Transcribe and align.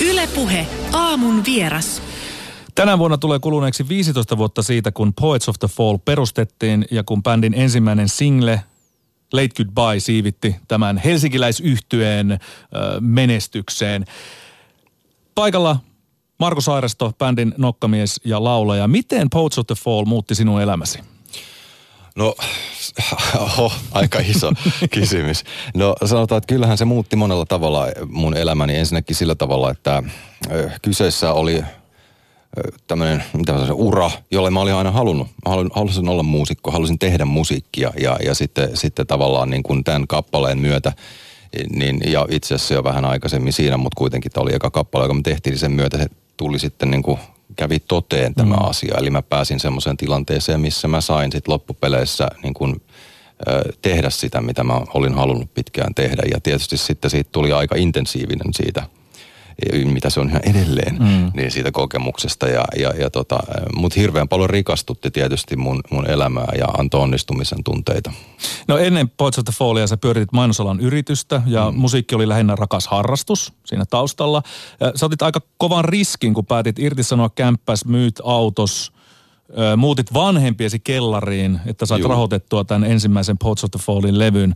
Ylepuhe 0.00 0.66
aamun 0.92 1.44
vieras. 1.44 2.02
Tänä 2.74 2.98
vuonna 2.98 3.18
tulee 3.18 3.38
kuluneeksi 3.38 3.88
15 3.88 4.38
vuotta 4.38 4.62
siitä, 4.62 4.92
kun 4.92 5.14
Poets 5.20 5.48
of 5.48 5.56
the 5.58 5.68
Fall 5.68 5.98
perustettiin 6.04 6.84
ja 6.90 7.04
kun 7.04 7.22
bändin 7.22 7.54
ensimmäinen 7.54 8.08
single 8.08 8.60
Late 9.32 9.48
Goodbye 9.56 10.00
siivitti 10.00 10.56
tämän 10.68 10.98
helsinkiläisyhtyeen 10.98 12.38
menestykseen. 13.00 14.04
Paikalla 15.34 15.76
Marko 16.38 16.60
Sairasto, 16.60 17.12
bändin 17.18 17.54
nokkamies 17.56 18.20
ja 18.24 18.44
laulaja. 18.44 18.88
Miten 18.88 19.30
Poets 19.30 19.58
of 19.58 19.66
the 19.66 19.74
Fall 19.74 20.04
muutti 20.04 20.34
sinun 20.34 20.62
elämäsi? 20.62 20.98
No, 22.18 22.34
oho, 23.38 23.72
aika 23.92 24.18
iso 24.18 24.52
kysymys. 24.94 25.44
No 25.74 25.94
sanotaan, 26.04 26.36
että 26.38 26.54
kyllähän 26.54 26.78
se 26.78 26.84
muutti 26.84 27.16
monella 27.16 27.46
tavalla 27.46 27.86
mun 28.08 28.36
elämäni. 28.36 28.76
Ensinnäkin 28.76 29.16
sillä 29.16 29.34
tavalla, 29.34 29.70
että 29.70 30.02
kyseessä 30.82 31.32
oli 31.32 31.62
tämmöinen, 32.86 33.24
mitä 33.32 33.52
mä 33.52 33.58
sanoin, 33.58 33.80
ura, 33.80 34.10
jolle 34.30 34.50
mä 34.50 34.60
olin 34.60 34.74
aina 34.74 34.90
halunnut. 34.90 35.28
Mä 35.28 35.52
halusin 35.74 36.08
olla 36.08 36.22
muusikko, 36.22 36.70
halusin 36.70 36.98
tehdä 36.98 37.24
musiikkia 37.24 37.92
ja, 38.00 38.18
ja 38.24 38.34
sitten, 38.34 38.76
sitten 38.76 39.06
tavallaan 39.06 39.50
niin 39.50 39.62
kuin 39.62 39.84
tämän 39.84 40.06
kappaleen 40.06 40.58
myötä 40.58 40.92
niin, 41.72 42.00
ja 42.06 42.26
itse 42.30 42.54
asiassa 42.54 42.74
jo 42.74 42.84
vähän 42.84 43.04
aikaisemmin 43.04 43.52
siinä, 43.52 43.76
mutta 43.76 43.98
kuitenkin 43.98 44.32
tämä 44.32 44.42
oli 44.42 44.54
eka 44.54 44.70
kappale, 44.70 45.04
joka 45.04 45.14
me 45.14 45.22
tehtiin, 45.22 45.52
niin 45.52 45.60
sen 45.60 45.72
myötä 45.72 45.98
se 45.98 46.06
tuli 46.36 46.58
sitten 46.58 46.90
niin 46.90 47.02
kuin 47.02 47.18
kävi 47.56 47.78
toteen 47.80 48.34
tämä 48.34 48.56
mm. 48.56 48.68
asia. 48.68 48.94
Eli 48.98 49.10
mä 49.10 49.22
pääsin 49.22 49.60
semmoiseen 49.60 49.96
tilanteeseen, 49.96 50.60
missä 50.60 50.88
mä 50.88 51.00
sain 51.00 51.32
sitten 51.32 51.52
loppupeleissä 51.52 52.28
niin 52.42 52.54
kuin, 52.54 52.80
tehdä 53.82 54.10
sitä, 54.10 54.40
mitä 54.40 54.64
mä 54.64 54.80
olin 54.94 55.14
halunnut 55.14 55.54
pitkään 55.54 55.94
tehdä. 55.94 56.22
Ja 56.32 56.40
tietysti 56.40 56.76
sitten 56.76 57.10
siitä 57.10 57.30
tuli 57.32 57.52
aika 57.52 57.76
intensiivinen 57.76 58.54
siitä 58.54 58.82
mitä 59.84 60.10
se 60.10 60.20
on 60.20 60.28
ihan 60.28 60.42
edelleen, 60.44 60.98
mm. 60.98 61.30
niin 61.34 61.50
siitä 61.50 61.72
kokemuksesta. 61.72 62.48
Ja, 62.48 62.64
ja, 62.76 62.90
ja 62.90 63.10
tota, 63.10 63.38
Mutta 63.76 64.00
hirveän 64.00 64.28
paljon 64.28 64.50
rikastutti 64.50 65.10
tietysti 65.10 65.56
mun, 65.56 65.80
mun 65.90 66.10
elämää 66.10 66.52
ja 66.58 66.66
antoi 66.66 67.00
onnistumisen 67.00 67.64
tunteita. 67.64 68.12
No 68.68 68.78
ennen 68.78 69.08
Poets 69.08 69.38
of 69.38 69.44
the 69.44 69.52
Fallia 69.52 69.86
sä 69.86 69.96
pyöritit 69.96 70.32
mainosalan 70.32 70.80
yritystä 70.80 71.42
ja 71.46 71.70
mm. 71.70 71.78
musiikki 71.78 72.14
oli 72.14 72.28
lähinnä 72.28 72.56
rakas 72.56 72.86
harrastus 72.86 73.52
siinä 73.64 73.84
taustalla. 73.90 74.42
Ja 74.80 74.92
sä 74.94 75.06
otit 75.06 75.22
aika 75.22 75.40
kovan 75.56 75.84
riskin, 75.84 76.34
kun 76.34 76.46
päätit 76.46 76.78
irtisanoa 76.78 77.30
kämppäs, 77.30 77.84
myyt 77.84 78.20
autos, 78.24 78.92
muutit 79.76 80.14
vanhempiesi 80.14 80.78
kellariin, 80.78 81.60
että 81.66 81.86
sait 81.86 82.00
Juu. 82.00 82.08
rahoitettua 82.08 82.64
tämän 82.64 82.90
ensimmäisen 82.90 83.38
Poets 83.38 83.64
of 83.64 83.70
the 83.70 83.80
Fallin 83.82 84.18
levyn. 84.18 84.54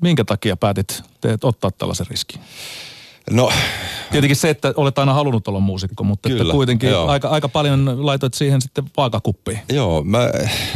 Minkä 0.00 0.24
takia 0.24 0.56
päätit 0.56 1.02
teet 1.20 1.44
ottaa 1.44 1.70
tällaisen 1.70 2.06
riskin? 2.06 2.40
No, 3.30 3.50
Tietenkin 4.12 4.36
se, 4.36 4.50
että 4.50 4.74
olet 4.76 4.98
aina 4.98 5.14
halunnut 5.14 5.48
olla 5.48 5.60
muusikko, 5.60 6.04
mutta 6.04 6.28
Kyllä, 6.28 6.42
että 6.42 6.52
kuitenkin 6.52 6.96
aika, 6.96 7.28
aika 7.28 7.48
paljon 7.48 8.06
laitoit 8.06 8.34
siihen 8.34 8.62
sitten 8.62 8.84
vaakakuppiin. 8.96 9.58
Joo, 9.72 10.04
mä 10.04 10.30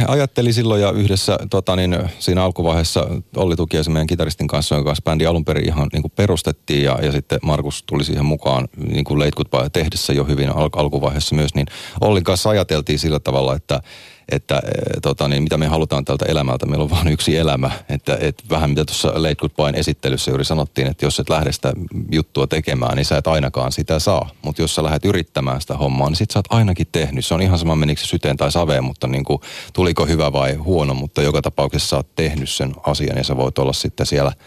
ajattelin 0.07 0.53
silloin 0.53 0.81
ja 0.81 0.91
yhdessä 0.91 1.37
tota 1.49 1.75
niin, 1.75 1.97
siinä 2.19 2.43
alkuvaiheessa 2.43 3.07
Olli 3.35 3.55
Tukiaisen 3.55 3.93
meidän 3.93 4.07
kitaristin 4.07 4.47
kanssa, 4.47 4.75
jonka 4.75 4.89
kanssa 4.89 5.03
bändi 5.03 5.25
alun 5.25 5.45
perin 5.45 5.65
ihan 5.65 5.87
niin 5.93 6.01
kuin 6.01 6.11
perustettiin 6.15 6.83
ja, 6.83 6.99
ja 7.01 7.11
sitten 7.11 7.39
Markus 7.41 7.83
tuli 7.83 8.03
siihen 8.03 8.25
mukaan 8.25 8.67
niin 8.87 9.03
kuin 9.03 9.19
Late 9.19 9.31
Goodbye 9.31 9.69
tehdessä 9.69 10.13
jo 10.13 10.23
hyvin 10.23 10.49
al- 10.49 10.69
alkuvaiheessa 10.73 11.35
myös, 11.35 11.55
niin 11.55 11.67
Ollin 12.01 12.23
kanssa 12.23 12.49
ajateltiin 12.49 12.99
sillä 12.99 13.19
tavalla, 13.19 13.55
että 13.55 13.81
että 14.31 14.55
e, 14.57 14.99
tota, 15.01 15.27
niin 15.27 15.43
mitä 15.43 15.57
me 15.57 15.67
halutaan 15.67 16.05
tältä 16.05 16.25
elämältä. 16.25 16.65
Meillä 16.65 16.83
on 16.83 16.89
vain 16.89 17.07
yksi 17.07 17.37
elämä. 17.37 17.71
Että, 17.89 18.17
et 18.21 18.43
vähän 18.49 18.69
mitä 18.69 18.85
tuossa 18.85 19.07
Late 19.07 19.35
Goodbyen 19.35 19.75
esittelyssä 19.75 20.31
juuri 20.31 20.45
sanottiin, 20.45 20.87
että 20.87 21.05
jos 21.05 21.19
et 21.19 21.29
lähde 21.29 21.51
sitä 21.51 21.73
juttua 22.11 22.47
tekemään, 22.47 22.95
niin 22.95 23.05
sä 23.05 23.17
et 23.17 23.27
ainakaan 23.27 23.71
sitä 23.71 23.99
saa. 23.99 24.29
Mutta 24.41 24.61
jos 24.61 24.75
sä 24.75 24.83
lähdet 24.83 25.05
yrittämään 25.05 25.61
sitä 25.61 25.77
hommaa, 25.77 26.09
niin 26.09 26.17
sit 26.17 26.31
sä 26.31 26.39
oot 26.39 26.45
ainakin 26.49 26.87
tehnyt. 26.91 27.25
Se 27.25 27.33
on 27.33 27.41
ihan 27.41 27.59
sama 27.59 27.75
menikö 27.75 28.01
se 28.01 28.07
syteen 28.07 28.37
tai 28.37 28.51
saveen, 28.51 28.83
mutta 28.83 29.07
niin 29.07 29.23
kuin, 29.23 29.41
tuliko 29.73 30.05
hyvä 30.05 30.33
vai 30.33 30.53
huono, 30.53 30.93
mutta 30.93 31.21
joka 31.21 31.41
tapauksessa 31.41 31.87
sä 31.87 31.95
oot 31.95 32.15
tehnyt 32.15 32.49
sen 32.49 32.73
asian 32.83 33.17
ja 33.17 33.23
sä 33.23 33.37
voit 33.37 33.57
olla 33.57 33.73
sitten 33.73 34.05
siellä– 34.05 34.31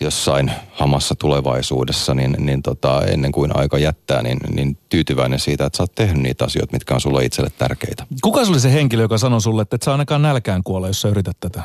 jossain 0.00 0.52
hamassa 0.72 1.14
tulevaisuudessa, 1.14 2.14
niin, 2.14 2.36
niin 2.38 2.62
tota, 2.62 3.02
ennen 3.06 3.32
kuin 3.32 3.56
aika 3.56 3.78
jättää, 3.78 4.22
niin, 4.22 4.38
niin 4.54 4.78
tyytyväinen 4.88 5.38
siitä, 5.38 5.66
että 5.66 5.76
sä 5.76 5.82
oot 5.82 5.94
tehnyt 5.94 6.22
niitä 6.22 6.44
asioita, 6.44 6.72
mitkä 6.72 6.94
on 6.94 7.00
sulle 7.00 7.24
itselle 7.24 7.50
tärkeitä. 7.58 8.06
Kuka 8.22 8.40
oli 8.40 8.60
se 8.60 8.72
henkilö, 8.72 9.02
joka 9.02 9.18
sanoi 9.18 9.40
sulle, 9.40 9.62
että 9.62 9.76
et 9.76 9.82
sä 9.82 9.92
ainakaan 9.92 10.22
nälkään 10.22 10.62
kuolla, 10.62 10.86
jos 10.86 11.00
sä 11.00 11.08
yrität 11.08 11.36
tätä? 11.40 11.62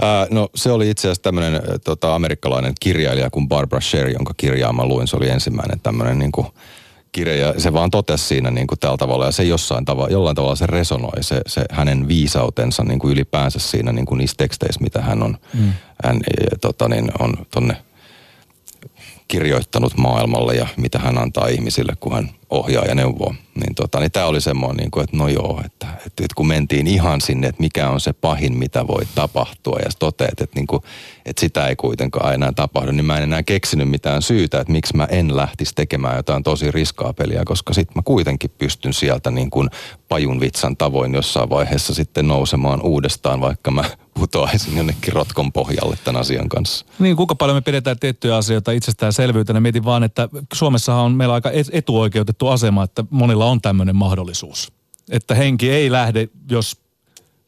Ää, 0.00 0.26
no 0.30 0.48
se 0.54 0.70
oli 0.72 0.90
itse 0.90 1.08
asiassa 1.08 1.22
tämmöinen 1.22 1.62
tota, 1.84 2.14
amerikkalainen 2.14 2.72
kirjailija 2.80 3.30
kuin 3.30 3.48
Barbara 3.48 3.80
Sher, 3.80 4.08
jonka 4.08 4.34
kirjaa 4.36 4.72
mä 4.72 4.86
luin. 4.86 5.08
Se 5.08 5.16
oli 5.16 5.28
ensimmäinen 5.28 5.80
tämmöinen 5.80 6.18
niin 6.18 6.32
kuin, 6.32 6.46
kirja 7.12 7.36
ja 7.36 7.60
se 7.60 7.72
vaan 7.72 7.90
totesi 7.90 8.24
siinä 8.24 8.50
niin 8.50 8.66
kuin 8.66 8.78
tällä 8.78 8.96
tavalla 8.96 9.24
ja 9.24 9.32
se 9.32 9.44
jossain 9.44 9.84
tavalla, 9.84 10.10
jollain 10.10 10.36
tavalla 10.36 10.56
se 10.56 10.66
resonoi, 10.66 11.22
se, 11.22 11.40
se 11.46 11.64
hänen 11.70 12.08
viisautensa 12.08 12.84
niin 12.84 12.98
kuin 12.98 13.12
ylipäänsä 13.12 13.58
siinä 13.58 13.92
niin 13.92 14.06
kuin 14.06 14.18
niissä 14.18 14.36
teksteissä, 14.36 14.80
mitä 14.80 15.00
hän 15.02 15.22
on, 15.22 15.38
mm. 15.54 15.72
hän, 16.04 16.16
e, 16.16 16.56
tota, 16.60 16.88
niin, 16.88 17.10
on 17.18 17.34
tonne 17.50 17.76
kirjoittanut 19.28 19.96
maailmalle 19.96 20.54
ja 20.54 20.66
mitä 20.76 20.98
hän 20.98 21.18
antaa 21.18 21.48
ihmisille, 21.48 21.92
kun 22.00 22.12
hän 22.12 22.30
ohjaa 22.50 22.84
ja 22.84 22.94
neuvoo. 22.94 23.34
Niin, 23.54 23.74
tota, 23.74 24.00
niin 24.00 24.12
tämä 24.12 24.26
oli 24.26 24.40
semmoinen, 24.40 24.76
niin 24.76 24.90
kuin, 24.90 25.04
että 25.04 25.16
no 25.16 25.28
joo, 25.28 25.62
että, 25.64 25.75
että, 26.16 26.24
että 26.24 26.34
kun 26.34 26.46
mentiin 26.46 26.86
ihan 26.86 27.20
sinne, 27.20 27.46
että 27.46 27.60
mikä 27.60 27.90
on 27.90 28.00
se 28.00 28.12
pahin, 28.12 28.58
mitä 28.58 28.86
voi 28.86 29.02
tapahtua 29.14 29.78
ja 29.84 29.90
toteat, 29.98 30.40
että, 30.40 30.54
niin 30.54 30.66
kuin, 30.66 30.82
että 31.26 31.40
sitä 31.40 31.68
ei 31.68 31.76
kuitenkaan 31.76 32.34
enää 32.34 32.52
tapahdu, 32.52 32.92
niin 32.92 33.04
mä 33.04 33.16
en 33.16 33.22
enää 33.22 33.42
keksinyt 33.42 33.88
mitään 33.88 34.22
syytä, 34.22 34.60
että 34.60 34.72
miksi 34.72 34.96
mä 34.96 35.04
en 35.04 35.36
lähtisi 35.36 35.74
tekemään 35.74 36.16
jotain 36.16 36.42
tosi 36.42 36.70
riskaa 36.70 37.12
peliä, 37.12 37.42
koska 37.44 37.74
sitten 37.74 37.92
mä 37.94 38.02
kuitenkin 38.02 38.50
pystyn 38.58 38.92
sieltä 38.92 39.30
niin 39.30 39.50
kuin 39.50 39.70
pajun 40.08 40.40
vitsan 40.40 40.76
tavoin 40.76 41.14
jossain 41.14 41.50
vaiheessa 41.50 41.94
sitten 41.94 42.28
nousemaan 42.28 42.82
uudestaan, 42.82 43.40
vaikka 43.40 43.70
mä 43.70 43.84
putoaisin 44.14 44.76
jonnekin 44.76 45.12
rotkon 45.12 45.52
pohjalle 45.52 45.96
tämän 46.04 46.20
asian 46.20 46.48
kanssa. 46.48 46.86
Niin, 46.98 47.16
kuinka 47.16 47.34
paljon 47.34 47.56
me 47.56 47.60
pidetään 47.60 47.98
tiettyjä 47.98 48.36
asioita 48.36 48.72
itsestäänselvyytenä. 48.72 49.60
Mietin 49.60 49.84
vaan, 49.84 50.02
että 50.02 50.28
Suomessahan 50.52 51.04
on 51.04 51.12
meillä 51.12 51.34
aika 51.34 51.50
etuoikeutettu 51.72 52.48
asema, 52.48 52.82
että 52.82 53.04
monilla 53.10 53.46
on 53.46 53.60
tämmöinen 53.60 53.96
mahdollisuus. 53.96 54.75
Että 55.10 55.34
henki 55.34 55.70
ei 55.70 55.92
lähde, 55.92 56.28
jos 56.50 56.76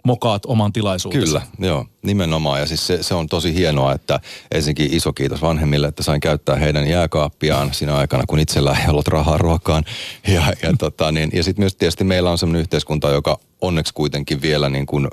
mokaat 0.04 0.46
oman 0.46 0.72
tilaisuutesi. 0.72 1.26
Kyllä, 1.26 1.42
joo, 1.58 1.86
nimenomaan. 2.02 2.60
Ja 2.60 2.66
siis 2.66 2.86
se, 2.86 3.02
se 3.02 3.14
on 3.14 3.26
tosi 3.26 3.54
hienoa, 3.54 3.92
että 3.92 4.20
ensinnäkin 4.50 4.94
iso 4.94 5.12
kiitos 5.12 5.42
vanhemmille, 5.42 5.88
että 5.88 6.02
sain 6.02 6.20
käyttää 6.20 6.56
heidän 6.56 6.86
jääkaappiaan 6.86 7.74
siinä 7.74 7.96
aikana, 7.96 8.24
kun 8.26 8.38
itsellä 8.38 8.76
ei 8.82 8.90
ollut 8.90 9.08
rahaa 9.08 9.38
ruokaan. 9.38 9.84
Ja, 10.26 10.52
ja, 10.62 10.74
tota, 10.78 11.12
niin, 11.12 11.30
ja 11.32 11.42
sitten 11.42 11.62
myös 11.62 11.74
tietysti 11.74 12.04
meillä 12.04 12.30
on 12.30 12.38
sellainen 12.38 12.60
yhteiskunta, 12.60 13.10
joka 13.10 13.38
onneksi 13.60 13.94
kuitenkin 13.94 14.42
vielä 14.42 14.68
niin 14.68 14.86
kuin, 14.86 15.08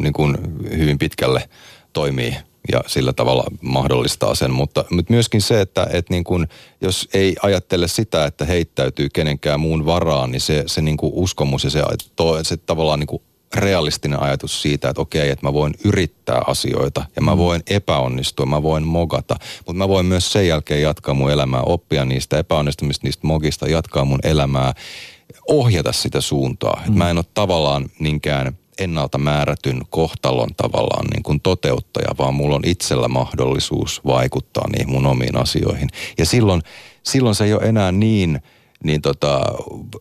niin 0.00 0.12
kuin 0.12 0.38
hyvin 0.78 0.98
pitkälle 0.98 1.48
toimii 1.92 2.36
ja 2.72 2.80
sillä 2.86 3.12
tavalla 3.12 3.44
mahdollistaa 3.60 4.34
sen. 4.34 4.50
Mutta, 4.50 4.84
mutta 4.90 5.12
myöskin 5.12 5.42
se, 5.42 5.60
että, 5.60 5.86
että 5.90 6.14
niin 6.14 6.24
kuin, 6.24 6.48
jos 6.80 7.08
ei 7.14 7.36
ajattele 7.42 7.88
sitä, 7.88 8.24
että 8.24 8.44
heittäytyy 8.44 9.08
kenenkään 9.08 9.60
muun 9.60 9.86
varaan, 9.86 10.30
niin 10.30 10.40
se, 10.40 10.64
se 10.66 10.82
niin 10.82 10.96
kuin 10.96 11.12
uskomus 11.14 11.64
ja 11.64 11.70
se, 11.70 11.82
se 12.42 12.56
tavallaan 12.56 13.00
niin 13.00 13.06
kuin 13.06 13.22
realistinen 13.54 14.22
ajatus 14.22 14.62
siitä, 14.62 14.88
että 14.88 15.02
okei, 15.02 15.30
että 15.30 15.46
mä 15.46 15.52
voin 15.52 15.74
yrittää 15.84 16.42
asioita 16.46 17.04
ja 17.16 17.22
mä 17.22 17.34
mm. 17.34 17.38
voin 17.38 17.62
epäonnistua, 17.66 18.46
mä 18.46 18.62
voin 18.62 18.86
mogata, 18.86 19.36
mutta 19.58 19.78
mä 19.78 19.88
voin 19.88 20.06
myös 20.06 20.32
sen 20.32 20.48
jälkeen 20.48 20.82
jatkaa 20.82 21.14
mun 21.14 21.30
elämää, 21.30 21.62
oppia 21.62 22.04
niistä 22.04 22.38
epäonnistumista, 22.38 23.06
niistä 23.06 23.26
mogista, 23.26 23.68
jatkaa 23.68 24.04
mun 24.04 24.18
elämää, 24.22 24.72
ohjata 25.48 25.92
sitä 25.92 26.20
suuntaa. 26.20 26.82
Mm. 26.88 26.98
mä 26.98 27.10
en 27.10 27.18
ole 27.18 27.24
tavallaan 27.34 27.90
niinkään 27.98 28.58
ennalta 28.78 29.18
määrätyn 29.18 29.82
kohtalon 29.90 30.48
tavallaan 30.56 31.06
niin 31.06 31.22
kuin 31.22 31.40
toteuttaja, 31.40 32.14
vaan 32.18 32.34
mulla 32.34 32.56
on 32.56 32.66
itsellä 32.66 33.08
mahdollisuus 33.08 34.00
vaikuttaa 34.06 34.68
niihin 34.68 34.90
mun 34.90 35.06
omiin 35.06 35.36
asioihin. 35.36 35.88
Ja 36.18 36.26
silloin, 36.26 36.62
silloin 37.02 37.34
se 37.34 37.44
ei 37.44 37.54
ole 37.54 37.62
enää 37.62 37.92
niin– 37.92 38.40
niin 38.84 39.02
tota, 39.02 39.40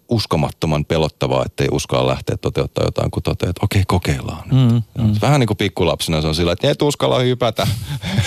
uskomattoman 0.10 0.86
pelottavaa, 0.86 1.46
ettei 1.46 1.68
uskalla 1.72 2.12
lähteä 2.12 2.38
toteuttaa 2.38 2.86
jotain, 2.86 3.12
kun 3.12 3.24
toteat, 3.24 3.50
että 3.50 3.66
okei, 3.66 3.84
kokeillaan. 3.88 4.44
Mm, 4.52 4.82
mm. 5.04 5.16
Vähän 5.22 5.40
niin 5.40 5.48
kuin 5.48 5.58
pikkulapsena 5.58 6.22
se 6.22 6.28
on 6.28 6.36
sillä, 6.36 6.52
että 6.52 6.72
et 6.72 6.82
uskalla 6.82 7.20
hypätä. 7.20 7.68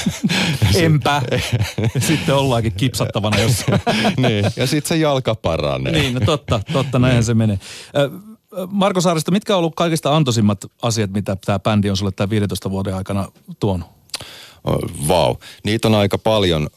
Enpä. 0.74 1.22
sitten 2.08 2.34
ollaankin 2.34 2.72
kipsattavana 2.72 3.38
jossain. 3.40 3.80
niin, 4.28 4.44
ja 4.56 4.66
sitten 4.66 4.88
se 4.88 4.96
jalka 4.96 5.34
paranee. 5.34 5.92
niin, 5.92 6.14
no 6.14 6.20
totta, 6.26 6.60
totta, 6.72 6.98
näinhän 6.98 7.18
niin. 7.18 7.24
se 7.24 7.34
menee. 7.34 7.58
Marko 8.70 9.00
Saarista, 9.00 9.30
mitkä 9.30 9.54
on 9.54 9.58
ollut 9.58 9.74
kaikista 9.76 10.16
antoisimmat 10.16 10.64
asiat, 10.82 11.10
mitä 11.10 11.36
tämä 11.36 11.58
bändi 11.58 11.90
on 11.90 11.96
sulle 11.96 12.12
tämän 12.12 12.30
15 12.30 12.70
vuoden 12.70 12.94
aikana 12.94 13.28
tuonut? 13.60 13.86
Vau, 15.08 15.26
wow. 15.26 15.36
niitä 15.64 15.88
on 15.88 15.94
aika 15.94 16.18
paljon, 16.18 16.68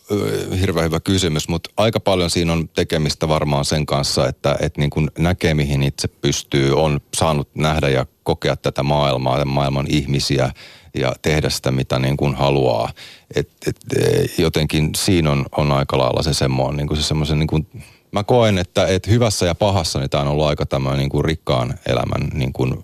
hirveän 0.59 0.85
hyvä 0.85 0.99
kysymys, 0.99 1.49
mutta 1.49 1.69
aika 1.77 1.99
paljon 1.99 2.29
siinä 2.29 2.53
on 2.53 2.69
tekemistä 2.69 3.27
varmaan 3.27 3.65
sen 3.65 3.85
kanssa, 3.85 4.27
että, 4.27 4.55
että 4.59 4.81
niin 4.81 4.89
kuin 4.89 5.11
näkee 5.17 5.53
mihin 5.53 5.83
itse 5.83 6.07
pystyy, 6.07 6.73
on 6.73 7.01
saanut 7.17 7.49
nähdä 7.55 7.89
ja 7.89 8.05
kokea 8.23 8.55
tätä 8.55 8.83
maailmaa, 8.83 9.45
maailman 9.45 9.85
ihmisiä 9.89 10.51
ja 10.95 11.13
tehdä 11.21 11.49
sitä 11.49 11.71
mitä 11.71 11.99
niin 11.99 12.17
kuin 12.17 12.35
haluaa. 12.35 12.89
Et, 13.35 13.49
et, 13.67 13.77
e, 13.95 14.25
jotenkin 14.37 14.89
siinä 14.95 15.31
on, 15.31 15.45
on 15.57 15.71
aika 15.71 15.97
lailla 15.97 16.23
se 16.23 16.33
semmoinen, 16.33 16.77
niin 16.77 16.87
kuin 16.87 16.97
se 16.97 17.03
semmoisen 17.03 17.39
niin 17.39 17.47
kuin 17.47 17.67
mä 18.11 18.23
koen, 18.23 18.57
että, 18.57 18.87
että 18.87 19.11
hyvässä 19.11 19.45
ja 19.45 19.55
pahassa 19.55 19.99
niin 19.99 20.09
tämä 20.09 20.21
on 20.21 20.27
ollut 20.27 20.45
aika 20.45 20.65
tämmöinen 20.65 20.99
niin 20.99 21.09
kuin 21.09 21.25
rikkaan 21.25 21.73
elämän 21.85 22.27
niin 22.33 22.53
kuin 22.53 22.83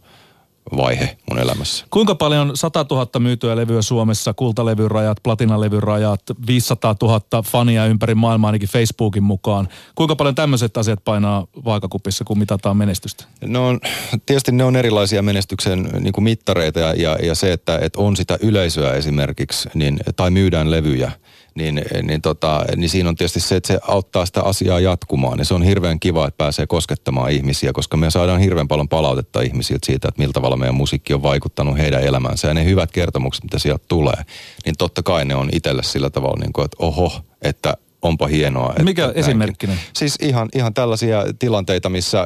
vaihe 0.78 1.18
mun 1.30 1.40
elämässä. 1.40 1.86
Kuinka 1.90 2.16
paljon 2.16 2.52
100 2.58 2.86
000 2.92 3.20
myytyä 3.20 3.56
levyä 3.56 3.81
Suomessa, 3.81 4.34
kultalevyn 4.34 4.92
rajat, 4.92 5.18
platinalevyn 5.24 5.84
rajat, 5.84 6.22
500 6.48 6.96
000 7.02 7.44
fania 7.44 7.86
ympäri 7.86 8.16
maailmaa 8.16 8.48
ainakin 8.48 8.70
Facebookin 8.70 9.24
mukaan. 9.24 9.68
Kuinka 9.96 10.16
paljon 10.16 10.36
tämmöiset 10.36 10.78
asiat 10.78 11.04
painaa 11.04 11.48
vaakakupissa, 11.66 12.24
kun 12.24 12.40
mitataan 12.40 12.78
menestystä? 12.78 13.25
No 13.46 13.80
tietysti 14.25 14.52
ne 14.52 14.64
on 14.64 14.75
erilaisia 14.75 15.22
menestyksen 15.22 15.90
niin 16.00 16.14
kuin 16.14 16.24
mittareita 16.24 16.80
ja, 16.80 16.94
ja, 16.94 17.18
ja 17.24 17.36
se, 17.36 17.54
että, 17.54 17.80
että 17.81 18.02
on 18.02 18.18
sitä 18.18 18.38
yleisöä 18.42 18.94
esimerkiksi 18.94 19.70
niin, 19.74 20.00
tai 20.16 20.31
myydään 20.31 20.72
levyjä– 20.72 21.12
niin, 21.56 21.82
niin, 22.04 22.22
tota, 22.22 22.66
niin 22.76 22.90
siinä 22.90 23.10
on 23.10 23.16
tietysti 23.16 23.40
se, 23.40 23.56
että 23.56 23.68
se 23.68 23.80
auttaa 23.88 24.26
sitä 24.26 24.42
asiaa 24.42 24.80
jatkumaan. 24.80 25.40
Ja 25.40 25.46
se 25.46 25.54
on 25.54 25.64
hirveän 25.64 26.00
kiva, 26.00 26.28
että 26.28 26.38
pääsee 26.38 26.68
koskettamaan 26.68 27.32
ihmisiä, 27.32 27.74
koska 27.74 27.98
me 27.98 28.12
saadaan 28.12 28.40
hirveän 28.40 28.68
paljon 28.68 28.90
palautetta 28.90 29.42
ihmisiltä 29.42 29.86
siitä, 29.86 30.08
että 30.08 30.22
miltä 30.22 30.34
tavalla 30.34 30.58
meidän 30.58 30.76
musiikki 30.76 31.14
on 31.14 31.24
vaikuttanut 31.24 31.78
heidän 31.78 32.04
elämäänsä. 32.04 32.48
Ja 32.48 32.54
ne 32.54 32.66
hyvät 32.66 32.92
kertomukset, 32.92 33.44
mitä 33.44 33.60
sieltä 33.60 33.86
tulee, 33.88 34.24
niin 34.66 34.76
totta 34.78 35.04
kai 35.04 35.26
ne 35.26 35.36
on 35.36 35.50
itselle 35.52 35.84
sillä 35.84 36.10
tavalla, 36.10 36.40
niin 36.40 36.54
kuin, 36.54 36.66
että 36.66 36.78
oho, 36.80 37.22
että 37.42 37.78
onpa 38.02 38.28
hienoa. 38.28 38.70
Että 38.70 38.84
Mikä 38.84 39.12
esimerkkinen? 39.16 39.80
Siis 39.94 40.16
ihan, 40.22 40.50
ihan 40.56 40.74
tällaisia 40.74 41.24
tilanteita, 41.40 41.90
missä 41.90 42.26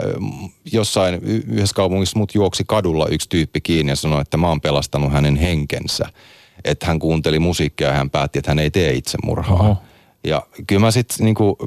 jossain 0.71 1.15
yhdessä 1.23 1.75
kaupungissa 1.75 2.19
mut 2.19 2.35
juoksi 2.35 2.63
kadulla 2.68 3.07
yksi 3.07 3.30
tyyppi 3.30 3.62
kiinni 3.62 3.91
ja 3.91 3.95
sanoi, 3.95 4.21
että 4.21 4.38
mä 4.38 4.47
oon 4.47 4.62
pelastanut 4.62 5.13
hänen 5.13 5.35
henkensä 5.35 6.06
että 6.63 6.86
hän 6.86 7.00
kuunteli 7.00 7.39
musiikkia 7.39 7.88
ja 7.88 7.94
hän 7.94 8.09
päätti, 8.09 8.39
että 8.39 8.51
hän 8.51 8.59
ei 8.59 8.71
tee 8.71 8.94
itsemurhaa. 8.94 9.59
Oho. 9.59 9.77
Ja 10.24 10.42
kyllä 10.68 10.80
mä 10.80 10.92
sitten 10.92 11.25
niinku 11.25 11.57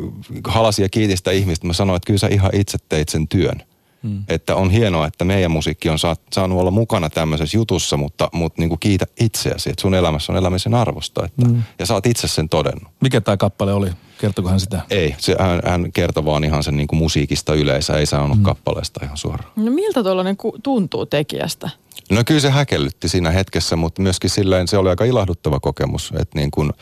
halasin 0.45 0.83
ja 0.83 0.89
kiitin 0.89 1.17
sitä 1.17 1.31
ihmistä. 1.31 1.67
Mä 1.67 1.73
sanoin, 1.73 1.97
että 1.97 2.07
kyllä 2.07 2.19
sä 2.19 2.29
ihan 2.29 2.51
itse 2.55 2.79
teit 2.89 3.09
sen 3.09 3.29
työn. 3.29 3.63
Hmm. 4.03 4.25
Että 4.29 4.57
on 4.57 4.71
hienoa, 4.71 5.07
että 5.07 5.25
meidän 5.25 5.51
musiikki 5.51 5.89
on 5.89 5.99
saanut 6.33 6.61
olla 6.61 6.71
mukana 6.71 7.11
tämmöisessä 7.11 7.57
jutussa, 7.57 7.97
mutta, 7.97 8.29
mutta 8.33 8.63
niin 8.63 8.69
kuin 8.69 8.79
kiitä 8.79 9.07
itseäsi, 9.21 9.71
että 9.71 9.83
sun 9.83 9.95
elämässä 9.95 10.33
on 10.33 10.39
elämisen 10.39 10.75
arvosta. 10.75 11.25
Että, 11.25 11.47
hmm. 11.47 11.63
Ja 11.79 11.87
sä 11.87 11.95
oot 11.95 12.07
itse 12.07 12.29
sen 12.29 12.49
todennut. 12.49 12.93
Mikä 13.01 13.21
tämä 13.21 13.37
kappale 13.37 13.73
oli? 13.73 13.91
Kertoiko 14.19 14.51
hän 14.51 14.61
sitä? 14.61 14.81
Ei, 14.91 15.15
se, 15.19 15.37
hän, 15.39 15.61
hän 15.65 15.93
kertoi 15.93 16.25
vaan 16.25 16.45
ihan 16.45 16.63
sen 16.63 16.77
niin 16.77 16.87
kuin 16.89 16.99
musiikista 16.99 17.55
yleensä, 17.55 17.99
ei 17.99 18.07
saanut 18.07 18.37
hmm. 18.37 18.45
kappaleesta 18.45 19.05
ihan 19.05 19.17
suoraan. 19.17 19.53
No 19.57 19.71
miltä 19.71 20.03
tuollainen 20.03 20.37
tuntuu 20.63 21.07
tekijästä? 21.07 21.71
No 22.11 22.23
kyllä 22.27 22.41
se 22.41 22.51
häkellytti 22.51 23.09
siinä 23.09 23.31
hetkessä, 23.31 23.77
mutta 23.77 24.03
myöskin 24.03 24.31
silleen 24.31 24.69
se 24.69 24.79
oli 24.79 24.89
aika 24.89 25.05
ilahduttava 25.05 25.61
kokemus, 25.61 26.13
että 26.19 26.39
niin 26.39 26.51
kuin, 26.51 26.73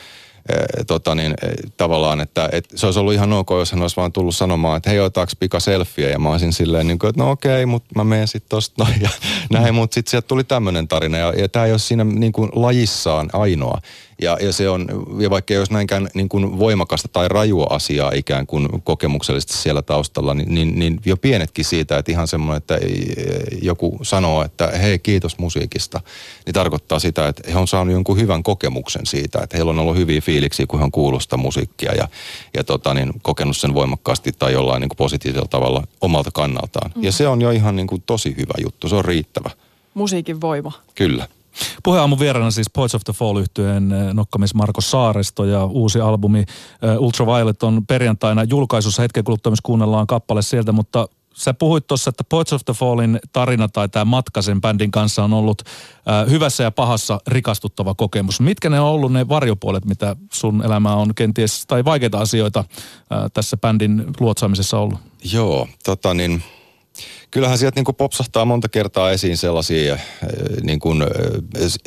e, 0.48 0.84
tota 0.84 1.14
niin, 1.14 1.32
e, 1.32 1.48
tavallaan, 1.76 2.20
että, 2.20 2.48
että 2.52 2.76
se 2.78 2.86
olisi 2.86 2.98
ollut 3.00 3.14
ihan 3.14 3.32
ok, 3.32 3.50
jos 3.50 3.72
hän 3.72 3.82
olisi 3.82 3.96
vaan 3.96 4.12
tullut 4.12 4.36
sanomaan, 4.36 4.76
että 4.76 4.90
hei, 4.90 5.00
otaaks 5.00 5.36
pika 5.36 5.60
selfie, 5.60 6.10
ja 6.10 6.18
mä 6.18 6.30
olisin 6.30 6.52
silleen, 6.52 6.86
niin 6.86 6.98
kuin, 6.98 7.10
että 7.10 7.22
no 7.22 7.30
okei, 7.30 7.66
mutta 7.66 7.88
mä 7.94 8.04
menen 8.04 8.28
sitten 8.28 8.48
tosta 8.48 8.86
ja 9.00 9.08
näin, 9.52 9.74
mutta 9.74 9.94
sitten 9.94 10.10
sieltä 10.10 10.28
tuli 10.28 10.44
tämmöinen 10.44 10.88
tarina, 10.88 11.18
ja, 11.18 11.32
ja 11.36 11.48
tämä 11.48 11.64
ei 11.64 11.72
ole 11.72 11.78
siinä 11.78 12.04
niin 12.04 12.32
kuin 12.32 12.50
lajissaan 12.54 13.30
ainoa. 13.32 13.80
Ja, 14.22 14.38
ja 14.40 14.52
se 14.52 14.68
on, 14.68 14.86
ja 15.20 15.30
vaikka 15.30 15.54
ei 15.54 15.58
olisi 15.58 15.72
näinkään 15.72 16.08
niin 16.14 16.28
kuin 16.28 16.58
voimakasta 16.58 17.08
tai 17.08 17.28
rajua 17.28 17.66
asiaa 17.70 18.12
ikään 18.14 18.46
kuin 18.46 18.68
kokemuksellisesti 18.84 19.52
siellä 19.56 19.82
taustalla, 19.82 20.34
niin, 20.34 20.54
niin, 20.54 20.78
niin 20.78 21.00
jo 21.06 21.16
pienetkin 21.16 21.64
siitä, 21.64 21.98
että 21.98 22.12
ihan 22.12 22.28
semmoinen, 22.28 22.56
että 22.56 22.78
joku 23.62 23.98
sanoo, 24.02 24.44
että 24.44 24.66
hei 24.66 24.98
kiitos 24.98 25.38
musiikista, 25.38 26.00
niin 26.46 26.54
tarkoittaa 26.54 26.98
sitä, 26.98 27.28
että 27.28 27.50
he 27.52 27.58
on 27.58 27.68
saanut 27.68 27.92
jonkun 27.92 28.18
hyvän 28.18 28.42
kokemuksen 28.42 29.06
siitä, 29.06 29.40
että 29.42 29.56
heillä 29.56 29.70
on 29.70 29.78
ollut 29.78 29.96
hyviä 29.96 30.20
fiiliksiä, 30.20 30.66
kun 30.66 30.78
he 30.78 30.84
on 30.84 30.92
kuullut 30.92 31.22
sitä 31.22 31.36
musiikkia 31.36 31.94
ja, 31.94 32.08
ja 32.54 32.64
tota, 32.64 32.94
niin, 32.94 33.12
kokenut 33.22 33.56
sen 33.56 33.74
voimakkaasti 33.74 34.32
tai 34.38 34.52
jollain 34.52 34.80
niin 34.80 34.88
kuin 34.88 34.96
positiivisella 34.96 35.48
tavalla 35.48 35.82
omalta 36.00 36.30
kannaltaan. 36.30 36.90
Mm. 36.96 37.04
Ja 37.04 37.12
se 37.12 37.28
on 37.28 37.42
jo 37.42 37.50
ihan 37.50 37.76
niin 37.76 37.86
kuin 37.86 38.02
tosi 38.06 38.34
hyvä 38.36 38.54
juttu, 38.62 38.88
se 38.88 38.96
on 38.96 39.04
riittävä. 39.04 39.50
Musiikin 39.94 40.40
voima. 40.40 40.72
Kyllä. 40.94 41.28
Puheaamun 41.82 42.18
vieraana 42.18 42.50
siis 42.50 42.70
Poets 42.70 42.94
of 42.94 43.04
the 43.04 43.12
Fall 43.12 43.36
yhtyeen 43.36 43.92
eh, 43.92 44.14
nokkamis 44.14 44.54
Marko 44.54 44.80
Saaristo 44.80 45.44
ja 45.44 45.64
uusi 45.64 46.00
albumi 46.00 46.40
uh, 46.40 47.02
Ultraviolet 47.02 47.62
on 47.62 47.86
perjantaina 47.86 48.44
julkaisussa. 48.44 49.02
Hetken 49.02 49.24
kuluttua 49.24 49.50
myös 49.50 49.60
kuunnellaan 49.62 50.06
kappale 50.06 50.42
sieltä, 50.42 50.72
mutta 50.72 51.08
sä 51.34 51.54
puhuit 51.54 51.86
tuossa, 51.86 52.08
että 52.08 52.24
Poets 52.24 52.52
of 52.52 52.64
the 52.64 52.74
Fallin 52.74 53.18
tarina 53.32 53.68
tai 53.68 53.88
tämä 53.88 54.04
matka 54.04 54.42
sen 54.42 54.60
bändin 54.60 54.90
kanssa 54.90 55.24
on 55.24 55.32
ollut 55.32 55.62
uh, 55.62 56.30
hyvässä 56.30 56.62
ja 56.62 56.70
pahassa 56.70 57.20
rikastuttava 57.26 57.94
kokemus. 57.94 58.40
Mitkä 58.40 58.70
ne 58.70 58.80
on 58.80 58.88
ollut 58.88 59.12
ne 59.12 59.28
varjopuolet, 59.28 59.84
mitä 59.84 60.16
sun 60.32 60.64
elämä 60.64 60.94
on 60.94 61.14
kenties, 61.14 61.66
tai 61.66 61.84
vaikeita 61.84 62.18
asioita 62.18 62.64
tässä 63.34 63.56
bändin 63.56 64.04
luotsaamisessa 64.20 64.78
ollut? 64.78 64.98
Joo, 65.32 65.68
tota 65.84 66.14
niin– 66.14 66.42
kyllähän 67.30 67.58
sieltä 67.58 67.78
niin 67.78 67.84
kuin 67.84 67.96
popsahtaa 67.96 68.44
monta 68.44 68.68
kertaa 68.68 69.10
esiin 69.10 69.36
sellaisia, 69.36 69.94
äh, 69.94 70.00
niin 70.62 70.78
kuin, 70.78 71.02
äh, 71.02 71.08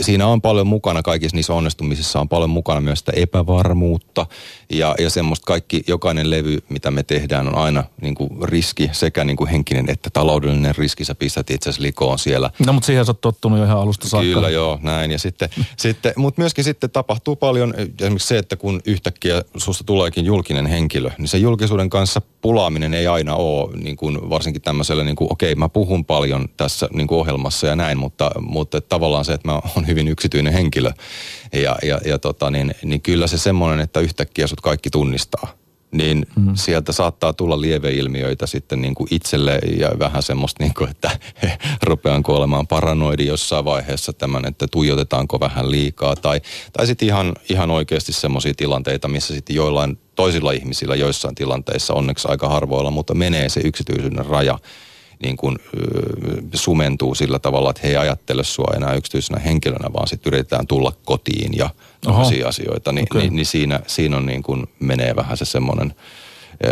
siinä 0.01 0.27
on 0.27 0.41
paljon 0.41 0.67
mukana, 0.67 1.03
kaikissa 1.03 1.35
niissä 1.35 1.53
onnistumisissa 1.53 2.19
on 2.19 2.29
paljon 2.29 2.49
mukana 2.49 2.81
myös 2.81 2.99
sitä 2.99 3.11
epävarmuutta 3.15 4.25
ja, 4.69 4.95
ja 4.99 5.09
semmoista 5.09 5.45
kaikki, 5.45 5.83
jokainen 5.87 6.29
levy, 6.29 6.57
mitä 6.69 6.91
me 6.91 7.03
tehdään, 7.03 7.47
on 7.47 7.55
aina 7.55 7.83
niin 8.01 8.15
kuin 8.15 8.29
riski, 8.43 8.89
sekä 8.91 9.23
niin 9.23 9.37
kuin 9.37 9.49
henkinen 9.49 9.89
että 9.89 10.09
taloudellinen 10.09 10.75
riski, 10.75 11.05
sä 11.05 11.15
pistät 11.15 11.51
itse 11.51 11.69
asiassa 11.69 11.83
likoon 11.83 12.19
siellä. 12.19 12.51
No 12.65 12.73
mutta 12.73 12.85
siihen 12.85 13.05
sä 13.05 13.09
oot 13.09 13.21
tottunut 13.21 13.59
jo 13.59 13.65
ihan 13.65 13.79
alusta 13.79 14.09
saakka. 14.09 14.33
Kyllä 14.33 14.49
joo, 14.49 14.79
näin. 14.81 15.11
Ja 15.11 15.19
sitten, 15.19 15.49
sitten, 15.77 16.13
mutta 16.15 16.41
myöskin 16.41 16.63
sitten 16.63 16.89
tapahtuu 16.89 17.35
paljon, 17.35 17.73
esimerkiksi 18.01 18.27
se, 18.27 18.37
että 18.37 18.55
kun 18.55 18.81
yhtäkkiä 18.85 19.41
susta 19.57 19.83
tuleekin 19.83 20.25
julkinen 20.25 20.65
henkilö, 20.65 21.11
niin 21.17 21.27
se 21.27 21.37
julkisuuden 21.37 21.89
kanssa 21.89 22.21
pulaaminen 22.41 22.93
ei 22.93 23.07
aina 23.07 23.35
ole, 23.35 23.77
niin 23.77 23.97
kuin 23.97 24.29
varsinkin 24.29 24.61
tämmöiselle 24.61 25.03
niin 25.03 25.15
kuin 25.15 25.30
okei, 25.31 25.55
mä 25.55 25.69
puhun 25.69 26.05
paljon 26.05 26.49
tässä 26.57 26.89
niin 26.93 27.07
kuin 27.07 27.19
ohjelmassa 27.19 27.67
ja 27.67 27.75
näin, 27.75 27.97
mutta, 27.97 28.31
mutta 28.39 28.81
tavallaan 28.81 29.25
se, 29.25 29.33
että 29.33 29.47
mä 29.47 29.61
oon 29.75 29.87
hyvin 29.87 30.07
yksityinen 30.07 30.53
henkilö. 30.53 30.91
Ja, 31.53 31.75
ja, 31.83 31.99
ja 32.05 32.19
tota, 32.19 32.51
niin, 32.51 32.75
niin 32.83 33.01
kyllä 33.01 33.27
se 33.27 33.37
semmoinen, 33.37 33.79
että 33.79 33.99
yhtäkkiä 33.99 34.47
sut 34.47 34.61
kaikki 34.61 34.89
tunnistaa 34.89 35.61
niin 35.91 36.25
mm. 36.35 36.55
sieltä 36.55 36.91
saattaa 36.91 37.33
tulla 37.33 37.61
lieveilmiöitä 37.61 38.47
sitten 38.47 38.81
niin 38.81 38.95
kuin 38.95 39.07
itselle 39.11 39.59
ja 39.77 39.91
vähän 39.99 40.23
semmoista, 40.23 40.63
niin 40.63 40.73
kuin, 40.73 40.89
että 40.89 41.11
rupean 41.83 42.23
kuolemaan 42.23 42.67
paranoidi 42.67 43.25
jossain 43.25 43.65
vaiheessa 43.65 44.13
tämän, 44.13 44.47
että 44.47 44.67
tuijotetaanko 44.71 45.39
vähän 45.39 45.71
liikaa. 45.71 46.15
Tai, 46.15 46.41
tai 46.73 46.87
sitten 46.87 47.07
ihan, 47.07 47.33
ihan 47.49 47.71
oikeasti 47.71 48.13
semmoisia 48.13 48.53
tilanteita, 48.57 49.07
missä 49.07 49.33
sitten 49.33 49.55
joillain 49.55 49.99
toisilla 50.15 50.51
ihmisillä 50.51 50.95
joissain 50.95 51.35
tilanteissa, 51.35 51.93
onneksi 51.93 52.27
aika 52.27 52.49
harvoilla, 52.49 52.91
mutta 52.91 53.13
menee 53.13 53.49
se 53.49 53.61
yksityisyyden 53.63 54.25
raja 54.25 54.59
niin 55.23 55.37
kuin, 55.37 55.57
sumentuu 56.53 57.15
sillä 57.15 57.39
tavalla, 57.39 57.69
että 57.69 57.81
he 57.83 57.89
ei 57.89 57.97
ajattele 57.97 58.43
sua 58.43 58.73
enää 58.75 58.93
yksityisenä 58.93 59.39
henkilönä, 59.39 59.93
vaan 59.93 60.07
sitten 60.07 60.33
yritetään 60.33 60.67
tulla 60.67 60.93
kotiin 61.05 61.57
ja 61.57 61.69
tämmöisiä 62.01 62.47
asioita. 62.47 62.91
Ni, 62.91 63.01
okay. 63.01 63.21
niin, 63.21 63.35
niin 63.35 63.45
siinä, 63.45 63.79
siinä 63.87 64.17
on 64.17 64.25
niin 64.25 64.43
kuin, 64.43 64.67
menee 64.79 65.15
vähän 65.15 65.37
se 65.37 65.45
semmoinen, 65.45 65.93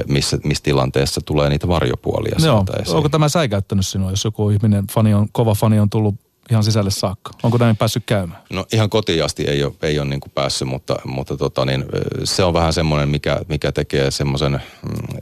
missä, 0.08 0.38
missä 0.44 0.64
tilanteessa 0.64 1.22
tulee 1.26 1.50
niitä 1.50 1.68
varjopuolia 1.68 2.36
Joo. 2.46 2.66
Onko 2.88 3.10
tämä 3.10 3.30
säikäyttänyt 3.30 3.88
sinua, 3.88 4.10
jos 4.10 4.24
joku 4.24 4.50
ihminen, 4.50 4.88
fani 4.88 5.14
on, 5.14 5.28
kova 5.32 5.54
fani 5.54 5.80
on 5.80 5.90
tullut 5.90 6.16
ihan 6.52 6.64
sisälle 6.64 6.92
saakka? 6.92 7.32
Onko 7.44 7.58
näin 7.58 7.78
päässyt 7.78 8.04
käymään? 8.06 8.42
No 8.50 8.66
ihan 8.74 8.90
kotiin 8.90 9.24
asti 9.26 9.44
ei 9.44 9.64
ole, 9.64 9.74
ei 9.82 10.00
ole 10.00 10.10
niin 10.10 10.20
kuin 10.20 10.32
päässyt, 10.36 10.68
mutta, 10.68 10.96
mutta 11.06 11.38
tota 11.38 11.66
niin, 11.66 11.86
se 12.24 12.44
on 12.44 12.54
vähän 12.54 12.74
semmoinen, 12.74 13.10
mikä, 13.10 13.40
mikä 13.48 13.72
tekee 13.72 14.12
semmoisen 14.12 14.52
mm, 14.52 15.18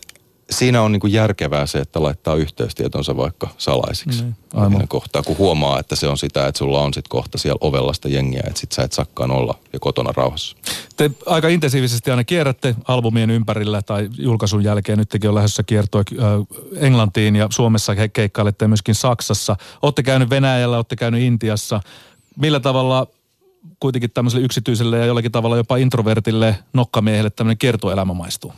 siinä 0.52 0.82
on 0.82 0.92
niin 0.92 1.00
kuin 1.00 1.14
järkevää 1.14 1.66
se, 1.66 1.80
että 1.80 2.04
laittaa 2.04 2.36
yhteystietonsa 2.36 3.18
vaikka 3.18 3.48
salaisiksi. 3.58 4.24
Mm, 4.24 4.34
aivan. 4.54 4.88
kohtaa, 4.88 5.24
kun 5.24 5.38
huomaa, 5.38 5.80
että 5.80 5.96
se 5.96 6.08
on 6.08 6.18
sitä, 6.18 6.48
että 6.48 6.60
sulla 6.60 6.82
on 6.82 6.94
sitten 6.94 7.10
kohta 7.10 7.38
siellä 7.38 7.58
ovella 7.62 7.94
sitä 7.94 8.10
jengiä, 8.10 8.44
että 8.48 8.60
sit 8.60 8.72
sä 8.72 8.84
et 8.84 8.94
sakkaan 8.94 9.32
olla 9.32 9.56
jo 9.74 9.80
kotona 9.80 10.12
rauhassa. 10.16 10.58
Te 10.98 11.12
aika 11.26 11.48
intensiivisesti 11.48 12.12
aina 12.12 12.24
kierrätte 12.24 12.76
albumien 12.88 13.30
ympärillä 13.30 13.82
tai 13.82 14.10
julkaisun 14.18 14.64
jälkeen. 14.64 14.98
Nytkin 14.98 15.30
on 15.30 15.36
lähdössä 15.36 15.64
kiertoa 15.64 16.04
äh, 16.12 16.26
Englantiin 16.76 17.36
ja 17.36 17.48
Suomessa 17.52 17.96
keikkailette 18.14 18.66
ja 18.66 18.70
myöskin 18.70 18.96
Saksassa. 18.96 19.56
Olette 19.82 20.04
käynyt 20.04 20.30
Venäjällä, 20.30 20.78
olette 20.78 20.96
käynyt 20.96 21.22
Intiassa. 21.22 21.82
Millä 22.38 22.60
tavalla 22.60 23.08
kuitenkin 23.80 24.12
tämmöiselle 24.12 24.46
yksityiselle 24.46 24.98
ja 24.98 25.06
jollakin 25.06 25.32
tavalla 25.32 25.58
jopa 25.58 25.78
introvertille 25.78 26.58
nokkamiehelle 26.74 27.30
tämmöinen 27.30 27.58
kiertoelämä 27.58 28.14
maistuu? 28.14 28.54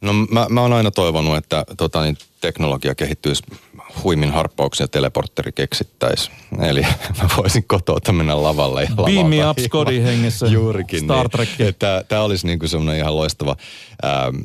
No 0.00 0.12
mä, 0.12 0.46
mä 0.48 0.60
oon 0.60 0.72
aina 0.72 0.90
toivonut, 0.90 1.36
että 1.36 1.64
tota, 1.76 2.02
niin, 2.02 2.16
teknologia 2.40 2.94
kehittyisi 2.94 3.42
huimin 4.04 4.30
harppauksia 4.30 4.88
teleportteri 4.88 5.52
keksittäisi. 5.52 6.30
Eli 6.60 6.80
mä 7.22 7.28
voisin 7.36 7.64
kotoa 7.64 8.12
mennä 8.12 8.42
lavalle 8.42 8.82
ja 8.82 9.04
Beam 9.04 9.26
me 9.26 9.48
up 9.48 9.58
Scotty 9.58 10.02
hengessä. 10.02 10.46
Juurikin. 10.46 11.00
Star 11.00 11.28
Trek. 11.28 11.48
Niin. 11.58 11.74
Tämä 12.08 12.22
olisi 12.22 12.46
niinku 12.46 12.68
semmoinen 12.68 13.00
ihan 13.00 13.16
loistava. 13.16 13.56
Ähm, 14.04 14.36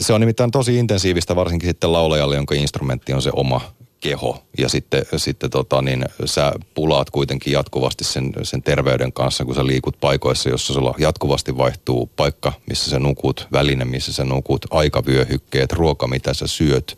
se 0.00 0.12
on 0.12 0.20
nimittäin 0.20 0.50
tosi 0.50 0.76
intensiivistä, 0.76 1.36
varsinkin 1.36 1.68
sitten 1.68 1.92
laulajalle, 1.92 2.36
jonka 2.36 2.54
instrumentti 2.54 3.12
on 3.12 3.22
se 3.22 3.30
oma 3.32 3.60
keho. 4.00 4.42
Ja 4.58 4.68
sitten, 4.68 5.06
sitten 5.16 5.50
tota, 5.50 5.82
niin 5.82 6.04
sä 6.24 6.52
pulaat 6.74 7.10
kuitenkin 7.10 7.52
jatkuvasti 7.52 8.04
sen, 8.04 8.32
sen 8.42 8.62
terveyden 8.62 9.12
kanssa, 9.12 9.44
kun 9.44 9.54
sä 9.54 9.66
liikut 9.66 10.00
paikoissa, 10.00 10.48
jossa 10.48 10.74
sulla 10.74 10.94
jatkuvasti 10.98 11.56
vaihtuu 11.56 12.10
paikka, 12.16 12.52
missä 12.68 12.90
sä 12.90 12.98
nukut, 12.98 13.48
väline, 13.52 13.84
missä 13.84 14.12
sä 14.12 14.24
nukut, 14.24 14.66
aikavyöhykkeet, 14.70 15.72
ruoka, 15.72 16.08
mitä 16.08 16.34
sä 16.34 16.46
syöt. 16.46 16.96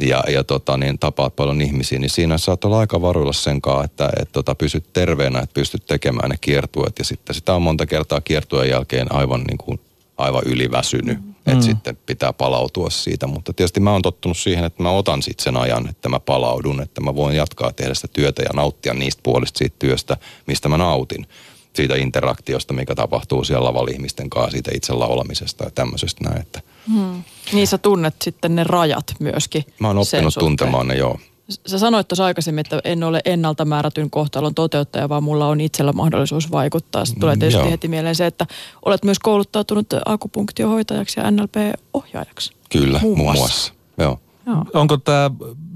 Ja, 0.00 0.24
ja 0.28 0.44
tota, 0.44 0.76
niin 0.76 0.98
tapaat 0.98 1.36
paljon 1.36 1.60
ihmisiä, 1.60 1.98
niin 1.98 2.10
siinä 2.10 2.38
saat 2.38 2.64
olla 2.64 2.78
aika 2.78 3.02
varuilla 3.02 3.32
sen 3.32 3.60
kanssa, 3.60 3.84
että 3.84 4.10
et, 4.22 4.32
tota, 4.32 4.54
pysyt 4.54 4.92
terveenä, 4.92 5.38
että 5.38 5.54
pystyt 5.54 5.86
tekemään 5.86 6.30
ne 6.30 6.36
kiertueet. 6.40 6.98
Ja 6.98 7.04
sitten 7.04 7.34
sitä 7.34 7.54
on 7.54 7.62
monta 7.62 7.86
kertaa 7.86 8.20
kiertueen 8.20 8.70
jälkeen 8.70 9.12
aivan, 9.12 9.44
niin 9.44 9.58
kuin, 9.58 9.80
aivan 10.16 10.42
yliväsynyt. 10.46 11.18
Mm. 11.48 11.52
Että 11.52 11.64
sitten 11.64 11.98
pitää 12.06 12.32
palautua 12.32 12.90
siitä, 12.90 13.26
mutta 13.26 13.52
tietysti 13.52 13.80
mä 13.80 13.92
oon 13.92 14.02
tottunut 14.02 14.38
siihen, 14.38 14.64
että 14.64 14.82
mä 14.82 14.90
otan 14.90 15.22
sitten 15.22 15.44
sen 15.44 15.56
ajan, 15.56 15.88
että 15.88 16.08
mä 16.08 16.20
palaudun, 16.20 16.82
että 16.82 17.00
mä 17.00 17.14
voin 17.14 17.36
jatkaa 17.36 17.72
tehdä 17.72 17.94
sitä 17.94 18.08
työtä 18.12 18.42
ja 18.42 18.50
nauttia 18.54 18.94
niistä 18.94 19.20
puolista 19.22 19.58
siitä 19.58 19.76
työstä, 19.78 20.16
mistä 20.46 20.68
mä 20.68 20.78
nautin 20.78 21.26
siitä 21.74 21.96
interaktiosta, 21.96 22.74
mikä 22.74 22.94
tapahtuu 22.94 23.44
siellä 23.44 23.64
lavalla 23.64 23.90
ihmisten 23.92 24.30
kanssa, 24.30 24.50
siitä 24.50 24.70
itse 24.74 24.92
laulamisesta 24.92 25.64
ja 25.64 25.70
tämmöisestä 25.70 26.24
näin. 26.24 26.40
Että. 26.40 26.60
Hmm. 26.92 27.22
Niin 27.52 27.66
sä 27.66 27.78
tunnet 27.78 28.14
sitten 28.22 28.54
ne 28.54 28.64
rajat 28.64 29.14
myöskin. 29.18 29.64
Mä 29.78 29.88
oon 29.88 29.98
oppinut 29.98 30.34
tuntemaan 30.34 30.88
ne, 30.88 30.94
joo. 30.94 31.18
Sä 31.66 31.78
sanoit 31.78 32.08
tuossa 32.08 32.24
aikaisemmin, 32.24 32.60
että 32.60 32.80
en 32.84 33.04
ole 33.04 33.20
ennalta 33.24 33.64
määrätyn 33.64 34.10
kohtalon 34.10 34.54
toteuttaja, 34.54 35.08
vaan 35.08 35.22
mulla 35.22 35.46
on 35.46 35.60
itsellä 35.60 35.92
mahdollisuus 35.92 36.50
vaikuttaa. 36.50 37.04
Sitten 37.04 37.20
tulee 37.20 37.34
mm, 37.34 37.40
tietysti 37.40 37.60
Joo. 37.60 37.70
heti 37.70 37.88
mieleen 37.88 38.14
se, 38.14 38.26
että 38.26 38.46
olet 38.84 39.04
myös 39.04 39.18
kouluttautunut 39.18 39.86
akupunktiohoitajaksi 40.04 41.20
ja 41.20 41.30
NLP-ohjaajaksi. 41.30 42.52
Kyllä, 42.70 42.98
muun 42.98 43.18
muassa. 43.18 43.32
Muun 43.32 43.48
muassa. 43.48 43.72
Joo. 43.98 44.20
Joo. 44.46 44.64
Onko 44.74 44.96
tämä, 44.96 45.30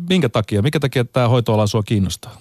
minkä 0.08 0.28
takia, 0.28 0.62
mikä 0.62 0.80
takia 0.80 1.04
tämä 1.04 1.28
hoitoala 1.28 1.66
sua 1.66 1.82
kiinnostaa? 1.82 2.40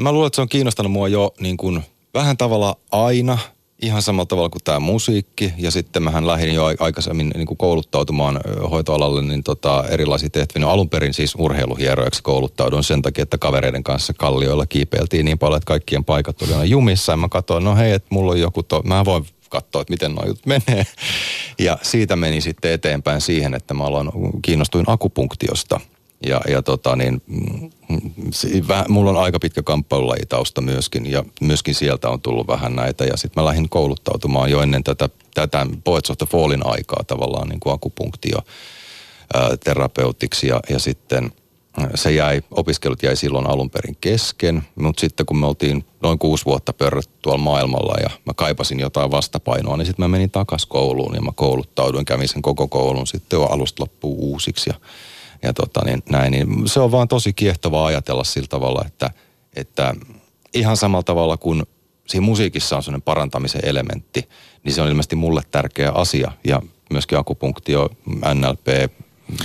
Mä 0.00 0.12
luulen, 0.12 0.26
että 0.26 0.34
se 0.34 0.42
on 0.42 0.48
kiinnostanut 0.48 0.92
mua 0.92 1.08
jo 1.08 1.34
niin 1.40 1.56
kuin 1.56 1.82
vähän 2.14 2.36
tavalla 2.36 2.76
aina– 2.90 3.38
ihan 3.82 4.02
samalla 4.02 4.26
tavalla 4.26 4.48
kuin 4.48 4.64
tämä 4.64 4.80
musiikki. 4.80 5.52
Ja 5.58 5.70
sitten 5.70 6.02
mähän 6.02 6.26
lähdin 6.26 6.54
jo 6.54 6.64
aikaisemmin 6.80 7.30
niin 7.34 7.46
kuin 7.46 7.58
kouluttautumaan 7.58 8.40
hoitoalalle 8.70 9.22
niin 9.22 9.42
tota, 9.42 9.84
erilaisia 9.88 10.30
tehtäviä. 10.30 10.66
No, 10.66 10.72
alun 10.72 10.88
perin 10.88 11.14
siis 11.14 11.34
urheiluhierojaksi 11.38 12.22
kouluttaudun 12.22 12.84
sen 12.84 13.02
takia, 13.02 13.22
että 13.22 13.38
kavereiden 13.38 13.84
kanssa 13.84 14.12
kallioilla 14.12 14.66
kiipeiltiin 14.66 15.24
niin 15.24 15.38
paljon, 15.38 15.56
että 15.56 15.68
kaikkien 15.68 16.04
paikat 16.04 16.42
oli 16.42 16.70
jumissa. 16.70 17.12
Ja 17.12 17.16
mä 17.16 17.28
katsoin, 17.28 17.64
no 17.64 17.76
hei, 17.76 17.92
että 17.92 18.08
mulla 18.10 18.32
on 18.32 18.40
joku, 18.40 18.62
to- 18.62 18.82
mä 18.82 19.04
voin 19.04 19.24
katsoa, 19.48 19.82
että 19.82 19.92
miten 19.92 20.16
jutut 20.26 20.46
menee. 20.66 20.86
Ja 21.58 21.78
siitä 21.82 22.16
meni 22.16 22.40
sitten 22.40 22.72
eteenpäin 22.72 23.20
siihen, 23.20 23.54
että 23.54 23.74
mä 23.74 23.84
aloin, 23.84 24.10
kiinnostuin 24.42 24.84
akupunktiosta– 24.88 25.80
ja, 26.26 26.40
ja 26.48 26.62
tota 26.62 26.96
niin, 26.96 27.22
mulla 28.88 29.10
on 29.10 29.16
aika 29.16 29.38
pitkä 29.38 29.62
kamppailulajitausta 29.62 30.60
myöskin 30.60 31.10
ja 31.10 31.24
myöskin 31.40 31.74
sieltä 31.74 32.08
on 32.08 32.20
tullut 32.20 32.46
vähän 32.46 32.76
näitä. 32.76 33.04
Ja 33.04 33.16
sitten 33.16 33.42
mä 33.42 33.48
lähdin 33.48 33.68
kouluttautumaan 33.68 34.50
jo 34.50 34.62
ennen 34.62 34.84
tätä, 34.84 35.08
tätä 35.34 35.66
Poets 35.84 36.10
of 36.10 36.18
the 36.18 36.26
Fallin 36.26 36.66
aikaa 36.66 37.04
tavallaan 37.06 37.48
niin 37.48 37.60
kuin 37.60 37.74
akupunktio 37.74 38.38
ää, 39.34 39.56
terapeutiksi 39.64 40.48
ja, 40.48 40.60
ja 40.70 40.78
sitten 40.78 41.32
se 41.94 42.12
jäi, 42.12 42.42
opiskelut 42.50 43.02
jäi 43.02 43.16
silloin 43.16 43.46
alun 43.46 43.70
perin 43.70 43.96
kesken, 44.00 44.62
mutta 44.74 45.00
sitten 45.00 45.26
kun 45.26 45.36
me 45.38 45.46
oltiin 45.46 45.84
noin 46.02 46.18
kuusi 46.18 46.44
vuotta 46.44 46.72
pörrötty 46.72 47.12
tuolla 47.22 47.38
maailmalla 47.38 47.94
ja 48.02 48.10
mä 48.24 48.34
kaipasin 48.34 48.80
jotain 48.80 49.10
vastapainoa, 49.10 49.76
niin 49.76 49.86
sitten 49.86 50.04
mä 50.04 50.08
menin 50.08 50.30
takas 50.30 50.66
kouluun 50.66 51.14
ja 51.14 51.20
mä 51.20 51.32
kouluttauduin, 51.34 52.04
kävin 52.04 52.28
sen 52.28 52.42
koko 52.42 52.68
koulun 52.68 53.06
sitten 53.06 53.36
jo 53.36 53.44
alusta 53.44 53.82
loppuun 53.82 54.18
uusiksi 54.18 54.70
ja 54.70 54.74
ja 55.46 55.52
tota, 55.52 55.84
niin, 55.84 56.02
näin, 56.10 56.32
niin 56.32 56.68
se 56.68 56.80
on 56.80 56.92
vaan 56.92 57.08
tosi 57.08 57.32
kiehtovaa 57.32 57.86
ajatella 57.86 58.24
sillä 58.24 58.48
tavalla, 58.48 58.84
että, 58.86 59.10
että 59.56 59.94
ihan 60.54 60.76
samalla 60.76 61.02
tavalla 61.02 61.36
kuin 61.36 61.62
siinä 62.06 62.26
musiikissa 62.26 62.76
on 62.76 62.82
sellainen 62.82 63.02
parantamisen 63.02 63.64
elementti, 63.64 64.28
niin 64.64 64.72
se 64.74 64.82
on 64.82 64.88
ilmeisesti 64.88 65.16
mulle 65.16 65.42
tärkeä 65.50 65.90
asia. 65.90 66.32
Ja 66.44 66.62
myöskin 66.90 67.18
akupunktio, 67.18 67.90
NLP, 68.34 68.92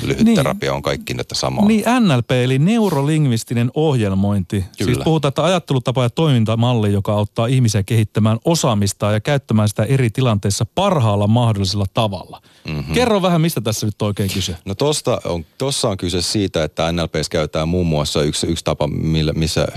lyhytterapia 0.03 0.69
niin, 0.69 0.75
on 0.75 0.81
kaikki 0.81 1.13
näitä 1.13 1.35
samaa. 1.35 1.65
Niin 1.65 1.83
NLP 1.99 2.31
eli 2.31 2.59
neurolingvistinen 2.59 3.71
ohjelmointi. 3.73 4.59
Siis 4.59 4.77
Kyllä. 4.77 4.93
Siis 4.93 5.03
puhutaan, 5.03 5.29
että 5.29 5.43
ajattelutapa 5.43 6.03
ja 6.03 6.09
toimintamalli, 6.09 6.93
joka 6.93 7.13
auttaa 7.13 7.47
ihmisiä 7.47 7.83
kehittämään 7.83 8.37
osaamista 8.45 9.11
ja 9.11 9.19
käyttämään 9.19 9.69
sitä 9.69 9.83
eri 9.83 10.09
tilanteissa 10.09 10.65
parhaalla 10.75 11.27
mahdollisella 11.27 11.85
tavalla. 11.93 12.41
Mm-hmm. 12.67 12.93
Kerro 12.93 13.21
vähän, 13.21 13.41
mistä 13.41 13.61
tässä 13.61 13.85
nyt 13.85 14.01
oikein 14.01 14.29
kyse? 14.33 14.55
No 14.65 14.75
tosta 14.75 15.21
on, 15.25 15.45
tossa 15.57 15.89
on 15.89 15.97
kyse 15.97 16.21
siitä, 16.21 16.63
että 16.63 16.91
NLPs 16.91 17.29
käytetään 17.29 17.69
muun 17.69 17.87
muassa 17.87 18.23
yksi, 18.23 18.47
yksi 18.47 18.63
tapa, 18.63 18.87
millä, 18.87 19.33
missä 19.33 19.67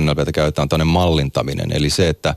NLPtä 0.00 0.32
käytetään, 0.32 0.68
on 0.72 0.86
mallintaminen. 0.86 1.72
Eli 1.72 1.90
se, 1.90 2.08
että 2.08 2.34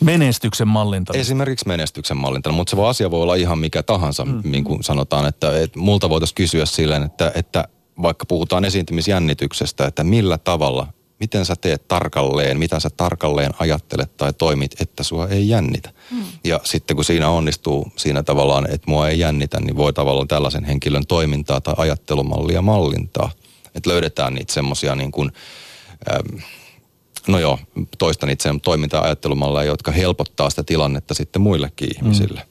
Menestyksen 0.00 0.68
mallinta. 0.68 1.12
Esimerkiksi 1.12 1.68
menestyksen 1.68 2.16
mallinta, 2.16 2.52
mutta 2.52 2.76
se 2.76 2.82
asia 2.82 3.10
voi 3.10 3.22
olla 3.22 3.34
ihan 3.34 3.58
mikä 3.58 3.82
tahansa, 3.82 4.24
mm. 4.24 4.40
niin 4.44 4.64
kuin 4.64 4.84
sanotaan, 4.84 5.26
että, 5.26 5.58
että 5.58 5.78
multa 5.78 6.08
voitaisiin 6.08 6.34
kysyä 6.34 6.66
silleen, 6.66 7.02
että, 7.02 7.32
että 7.34 7.68
vaikka 8.02 8.26
puhutaan 8.26 8.64
esiintymisjännityksestä, 8.64 9.86
että 9.86 10.04
millä 10.04 10.38
tavalla, 10.38 10.86
miten 11.20 11.44
sä 11.44 11.56
teet 11.56 11.88
tarkalleen, 11.88 12.58
mitä 12.58 12.80
sä 12.80 12.90
tarkalleen 12.96 13.52
ajattelet 13.58 14.16
tai 14.16 14.32
toimit, 14.32 14.80
että 14.80 15.02
sua 15.02 15.28
ei 15.28 15.48
jännitä. 15.48 15.90
Mm. 16.10 16.22
Ja 16.44 16.60
sitten 16.64 16.96
kun 16.96 17.04
siinä 17.04 17.28
onnistuu 17.28 17.92
siinä 17.96 18.22
tavallaan, 18.22 18.70
että 18.70 18.90
mua 18.90 19.08
ei 19.08 19.18
jännitä, 19.18 19.60
niin 19.60 19.76
voi 19.76 19.92
tavallaan 19.92 20.28
tällaisen 20.28 20.64
henkilön 20.64 21.06
toimintaa 21.06 21.60
tai 21.60 21.74
ajattelumallia 21.76 22.62
mallintaa. 22.62 23.30
Että 23.74 23.90
löydetään 23.90 24.34
niitä 24.34 24.52
semmoisia 24.52 24.94
niin 24.94 25.12
kuin, 25.12 25.32
ähm, 26.12 26.42
no 27.28 27.38
joo, 27.38 27.58
toistan 27.98 28.30
itse 28.30 28.50
toiminta-ajattelumalleja, 28.62 29.70
jotka 29.70 29.92
helpottaa 29.92 30.50
sitä 30.50 30.62
tilannetta 30.62 31.14
sitten 31.14 31.42
muillekin 31.42 31.88
ihmisille. 31.96 32.40
Mm. 32.40 32.50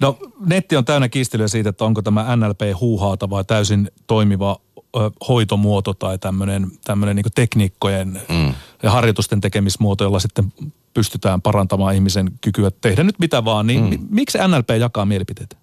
No 0.00 0.18
netti 0.46 0.76
on 0.76 0.84
täynnä 0.84 1.08
kiistelyä 1.08 1.48
siitä, 1.48 1.68
että 1.68 1.84
onko 1.84 2.02
tämä 2.02 2.36
NLP 2.36 2.60
huuhaata 2.80 3.30
vai 3.30 3.44
täysin 3.44 3.90
toimiva 4.06 4.60
ö, 4.96 5.10
hoitomuoto 5.28 5.94
tai 5.94 6.18
tämmöinen, 6.18 6.70
tämmöinen 6.84 7.16
niin 7.16 7.26
tekniikkojen 7.34 8.20
mm. 8.28 8.54
ja 8.82 8.90
harjoitusten 8.90 9.40
tekemismuoto, 9.40 10.04
jolla 10.04 10.18
sitten 10.18 10.52
pystytään 10.94 11.42
parantamaan 11.42 11.94
ihmisen 11.94 12.30
kykyä 12.40 12.70
tehdä 12.80 13.04
nyt 13.04 13.18
mitä 13.18 13.44
vaan. 13.44 13.66
Niin 13.66 13.90
mm. 13.90 14.06
miksi 14.10 14.38
NLP 14.38 14.70
jakaa 14.80 15.04
mielipiteitä? 15.04 15.56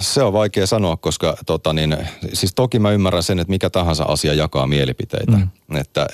Se 0.00 0.22
on 0.22 0.32
vaikea 0.32 0.66
sanoa, 0.66 0.96
koska 0.96 1.36
tota 1.46 1.72
niin, 1.72 1.96
siis 2.32 2.54
toki 2.54 2.78
mä 2.78 2.90
ymmärrän 2.90 3.22
sen, 3.22 3.38
että 3.38 3.50
mikä 3.50 3.70
tahansa 3.70 4.04
asia 4.04 4.34
jakaa 4.34 4.66
mielipiteitä. 4.66 5.32
Mm. 5.32 5.76
Että, 5.76 6.06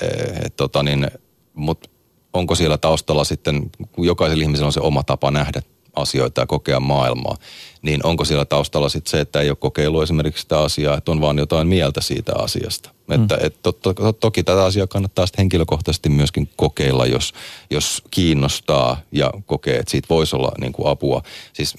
et, 0.45 0.57
tota 0.57 0.83
niin, 0.83 1.11
mutta 1.55 1.91
onko 2.33 2.55
siellä 2.55 2.79
taustalla 2.79 3.25
sitten, 3.25 3.71
kun 3.93 4.07
jokaisella 4.07 4.43
ihmisellä 4.43 4.67
on 4.67 4.73
se 4.73 4.81
oma 4.81 5.03
tapa 5.03 5.31
nähdä 5.31 5.63
asioita 5.97 6.41
ja 6.41 6.47
kokea 6.47 6.81
maailmaa, 6.81 7.37
niin 7.83 8.07
onko 8.07 8.25
siellä 8.25 8.45
taustalla 8.45 8.89
sitten 8.89 9.11
se, 9.11 9.21
että 9.21 9.41
ei 9.41 9.49
ole 9.51 9.57
kokeilu 9.57 10.01
esimerkiksi 10.01 10.43
sitä 10.43 10.59
asiaa, 10.59 10.97
että 10.97 11.13
on 11.13 11.21
vaan 11.21 11.39
jotain 11.39 11.69
mieltä 11.69 12.01
siitä 12.01 12.33
asiasta. 12.39 12.91
Mm. 13.09 13.23
Että 13.23 13.39
et 13.41 13.63
to, 13.63 13.73
to, 13.73 13.95
to, 13.95 14.13
toki 14.13 14.43
tätä 14.43 14.65
asiaa 14.65 14.87
kannattaa 14.87 15.27
sitten 15.27 15.43
henkilökohtaisesti 15.43 16.09
myöskin 16.09 16.49
kokeilla, 16.57 17.07
jos, 17.07 17.35
jos 17.71 18.03
kiinnostaa 18.11 19.01
ja 19.13 19.33
kokee, 19.47 19.77
että 19.77 19.91
siitä 19.91 20.07
voisi 20.11 20.37
olla 20.37 20.53
niin 20.61 20.73
kuin 20.73 20.89
apua. 20.89 21.23
Siis 21.53 21.75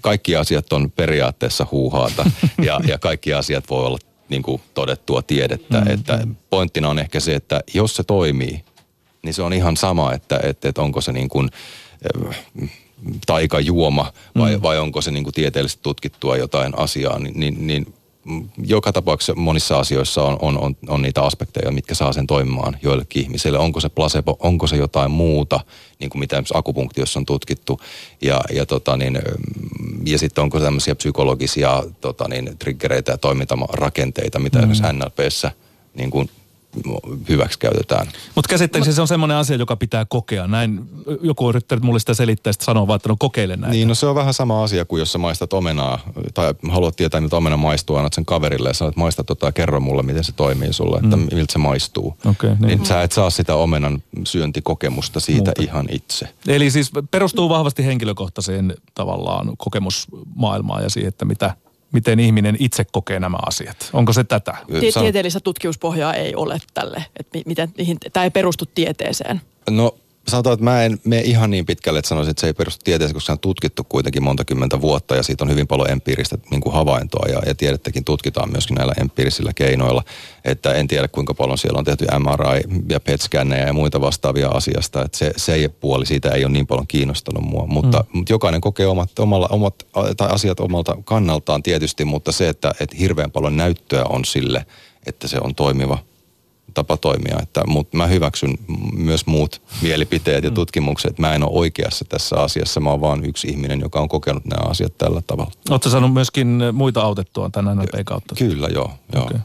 kaikki 0.00 0.36
asiat 0.36 0.72
on 0.72 0.90
periaatteessa 0.90 1.66
huuhaata 1.70 2.30
ja, 2.66 2.80
ja 2.86 2.98
kaikki 2.98 3.34
asiat 3.34 3.70
voi 3.70 3.86
olla 3.86 3.98
niin 4.28 4.42
kuin 4.42 4.62
todettua 4.74 5.22
tiedettä. 5.22 5.80
Mm. 5.80 5.90
Että 5.90 6.26
pointtina 6.50 6.88
on 6.88 6.98
ehkä 6.98 7.20
se, 7.20 7.34
että 7.34 7.60
jos 7.74 7.96
se 7.96 8.02
toimii, 8.04 8.64
niin 9.22 9.34
se 9.34 9.42
on 9.42 9.52
ihan 9.52 9.76
sama, 9.76 10.12
että, 10.12 10.40
että, 10.42 10.68
että 10.68 10.82
onko 10.82 11.00
se 11.00 11.12
niin 11.12 11.28
kuin 11.28 11.50
taikajuoma 13.26 14.12
vai, 14.38 14.56
mm. 14.56 14.62
vai 14.62 14.78
onko 14.78 15.00
se 15.00 15.10
niin 15.10 15.24
kuin 15.24 15.34
tieteellisesti 15.34 15.82
tutkittua 15.82 16.36
jotain 16.36 16.78
asiaa, 16.78 17.18
niin, 17.18 17.40
niin, 17.40 17.66
niin 17.66 17.94
joka 18.64 18.92
tapauksessa 18.92 19.34
monissa 19.34 19.78
asioissa 19.78 20.22
on, 20.22 20.38
on, 20.42 20.58
on, 20.58 20.76
on 20.88 21.02
niitä 21.02 21.22
aspekteja, 21.22 21.70
mitkä 21.70 21.94
saa 21.94 22.12
sen 22.12 22.26
toimimaan 22.26 22.76
joillekin 22.82 23.22
ihmisille. 23.22 23.58
Onko 23.58 23.80
se 23.80 23.88
placebo, 23.88 24.36
onko 24.40 24.66
se 24.66 24.76
jotain 24.76 25.10
muuta, 25.10 25.60
niin 25.98 26.10
kuin 26.10 26.20
mitä 26.20 26.42
akupunktiossa 26.54 27.20
on 27.20 27.26
tutkittu. 27.26 27.80
Ja, 28.22 28.40
ja, 28.52 28.66
tota 28.66 28.96
niin, 28.96 29.18
ja 30.06 30.18
sitten 30.18 30.42
onko 30.42 30.60
tämmöisiä 30.60 30.94
psykologisia 30.94 31.82
tota 32.00 32.28
niin, 32.28 32.58
triggereitä 32.58 33.12
ja 33.12 33.18
toimintarakenteita, 33.18 34.38
mitä 34.38 34.58
mm. 34.58 34.72
esimerkiksi 34.72 34.98
NLPssä 34.98 35.50
niin 35.94 36.10
kuin 36.10 36.30
hyväksi 37.28 37.58
käytetään. 37.58 38.06
Mutta 38.34 38.48
käsittääkseni 38.48 38.94
se 38.94 39.00
on 39.00 39.08
semmoinen 39.08 39.36
asia, 39.36 39.56
joka 39.56 39.76
pitää 39.76 40.04
kokea. 40.04 40.46
Näin 40.46 40.80
joku 41.22 41.44
on 41.44 41.48
yrittänyt 41.48 41.84
mulle 41.84 41.98
sitä 42.00 42.14
selittää, 42.14 42.50
että 42.50 42.64
sanoo 42.64 42.86
vaan, 42.86 42.96
että 42.96 43.08
no 43.08 43.16
kokeile 43.18 43.56
näitä. 43.56 43.72
Niin, 43.72 43.88
no 43.88 43.94
se 43.94 44.06
on 44.06 44.14
vähän 44.14 44.34
sama 44.34 44.62
asia 44.62 44.84
kuin 44.84 45.00
jos 45.00 45.12
sä 45.12 45.18
maistat 45.18 45.52
omenaa, 45.52 45.98
tai 46.34 46.54
haluat 46.70 46.96
tietää, 46.96 47.20
miltä 47.20 47.36
omena 47.36 47.56
maistuu, 47.56 47.96
annat 47.96 48.12
sen 48.12 48.24
kaverille 48.24 48.68
ja 48.68 48.74
sanot, 48.74 48.96
maista 48.96 49.24
tota 49.24 49.46
ja 49.46 49.52
kerro 49.52 49.80
mulle, 49.80 50.02
miten 50.02 50.24
se 50.24 50.32
toimii 50.32 50.72
sulle, 50.72 50.96
että 50.96 51.16
mm. 51.16 51.28
miltä 51.32 51.52
se 51.52 51.58
maistuu. 51.58 52.16
Okay, 52.26 52.50
niin. 52.50 52.60
niin 52.60 52.86
sä 52.86 53.02
et 53.02 53.12
saa 53.12 53.30
sitä 53.30 53.54
omenan 53.54 54.02
syöntikokemusta 54.24 55.20
siitä 55.20 55.52
Muuta. 55.56 55.62
ihan 55.62 55.86
itse. 55.90 56.28
Eli 56.46 56.70
siis 56.70 56.90
perustuu 57.10 57.48
vahvasti 57.48 57.86
henkilökohtaiseen 57.86 58.74
tavallaan 58.94 59.52
kokemusmaailmaan 59.58 60.82
ja 60.82 60.90
siihen, 60.90 61.08
että 61.08 61.24
mitä 61.24 61.56
miten 61.92 62.20
ihminen 62.20 62.56
itse 62.58 62.84
kokee 62.92 63.20
nämä 63.20 63.38
asiat. 63.46 63.90
Onko 63.92 64.12
se 64.12 64.24
tätä? 64.24 64.56
Tieteellistä 65.00 65.40
tutkimuspohjaa 65.40 66.14
ei 66.14 66.34
ole 66.34 66.58
tälle, 66.74 67.04
että 67.20 67.38
miten, 67.46 67.68
mihin, 67.78 67.98
tämä 68.12 68.24
ei 68.24 68.30
perustu 68.30 68.64
tieteeseen. 68.74 69.40
No 69.70 69.94
sanotaan, 70.28 70.54
että 70.54 70.64
mä 70.64 70.84
en 70.84 70.98
mene 71.04 71.22
ihan 71.22 71.50
niin 71.50 71.66
pitkälle, 71.66 71.98
että 71.98 72.08
sanoisin, 72.08 72.30
että 72.30 72.40
se 72.40 72.46
ei 72.46 72.52
perustu 72.52 72.80
tieteeseen, 72.84 73.14
koska 73.14 73.26
se 73.26 73.32
on 73.32 73.38
tutkittu 73.38 73.84
kuitenkin 73.84 74.22
monta 74.22 74.44
kymmentä 74.44 74.80
vuotta 74.80 75.16
ja 75.16 75.22
siitä 75.22 75.44
on 75.44 75.50
hyvin 75.50 75.66
paljon 75.66 75.90
empiiristä 75.90 76.38
niin 76.50 76.60
kuin 76.60 76.74
havaintoa 76.74 77.28
ja, 77.28 77.42
ja 77.46 77.54
tiedettäkin 77.54 78.04
tutkitaan 78.04 78.52
myöskin 78.52 78.74
näillä 78.74 78.94
empiirisillä 79.00 79.52
keinoilla. 79.54 80.04
Että 80.44 80.74
en 80.74 80.88
tiedä 80.88 81.08
kuinka 81.08 81.34
paljon 81.34 81.58
siellä 81.58 81.78
on 81.78 81.84
tehty 81.84 82.06
MRI 82.18 82.82
ja 82.88 83.00
pet 83.00 83.20
ja 83.66 83.72
muita 83.72 84.00
vastaavia 84.00 84.48
asiasta, 84.48 85.04
että 85.04 85.18
se, 85.18 85.32
se 85.36 85.54
ei 85.54 85.68
puoli 85.68 86.06
siitä 86.06 86.28
ei 86.28 86.44
ole 86.44 86.52
niin 86.52 86.66
paljon 86.66 86.86
kiinnostanut 86.86 87.44
mua, 87.44 87.66
mutta, 87.66 87.98
mm. 87.98 88.18
mutta 88.18 88.32
jokainen 88.32 88.60
kokee 88.60 88.86
omat, 88.86 89.18
omalla, 89.18 89.48
omat 89.50 89.74
tai 90.16 90.28
asiat 90.30 90.60
omalta 90.60 90.96
kannaltaan 91.04 91.62
tietysti, 91.62 92.04
mutta 92.04 92.32
se, 92.32 92.48
että, 92.48 92.74
että 92.80 92.96
hirveän 92.96 93.30
paljon 93.30 93.56
näyttöä 93.56 94.04
on 94.04 94.24
sille, 94.24 94.66
että 95.06 95.28
se 95.28 95.38
on 95.40 95.54
toimiva– 95.54 95.98
tapa 96.74 96.96
toimia. 96.96 97.38
Että, 97.42 97.62
mutta 97.66 97.96
mä 97.96 98.06
hyväksyn 98.06 98.58
myös 98.92 99.26
muut 99.26 99.62
mielipiteet 99.82 100.44
ja 100.44 100.50
mm. 100.50 100.54
tutkimukset. 100.54 101.18
Mä 101.18 101.34
en 101.34 101.42
ole 101.42 101.58
oikeassa 101.58 102.04
tässä 102.04 102.36
asiassa. 102.36 102.80
Mä 102.80 102.90
oon 102.90 103.00
vaan 103.00 103.24
yksi 103.24 103.48
ihminen, 103.48 103.80
joka 103.80 104.00
on 104.00 104.08
kokenut 104.08 104.44
nämä 104.44 104.70
asiat 104.70 104.98
tällä 104.98 105.22
tavalla. 105.26 105.52
Oletko 105.70 105.90
saanut 105.90 106.12
myöskin 106.12 106.62
muita 106.72 107.00
autettua 107.00 107.50
tämän 107.50 107.76
NLP 107.76 108.04
kautta? 108.04 108.34
Kyllä, 108.34 108.68
joo. 108.68 108.90
joo. 109.14 109.24
Okay. 109.24 109.38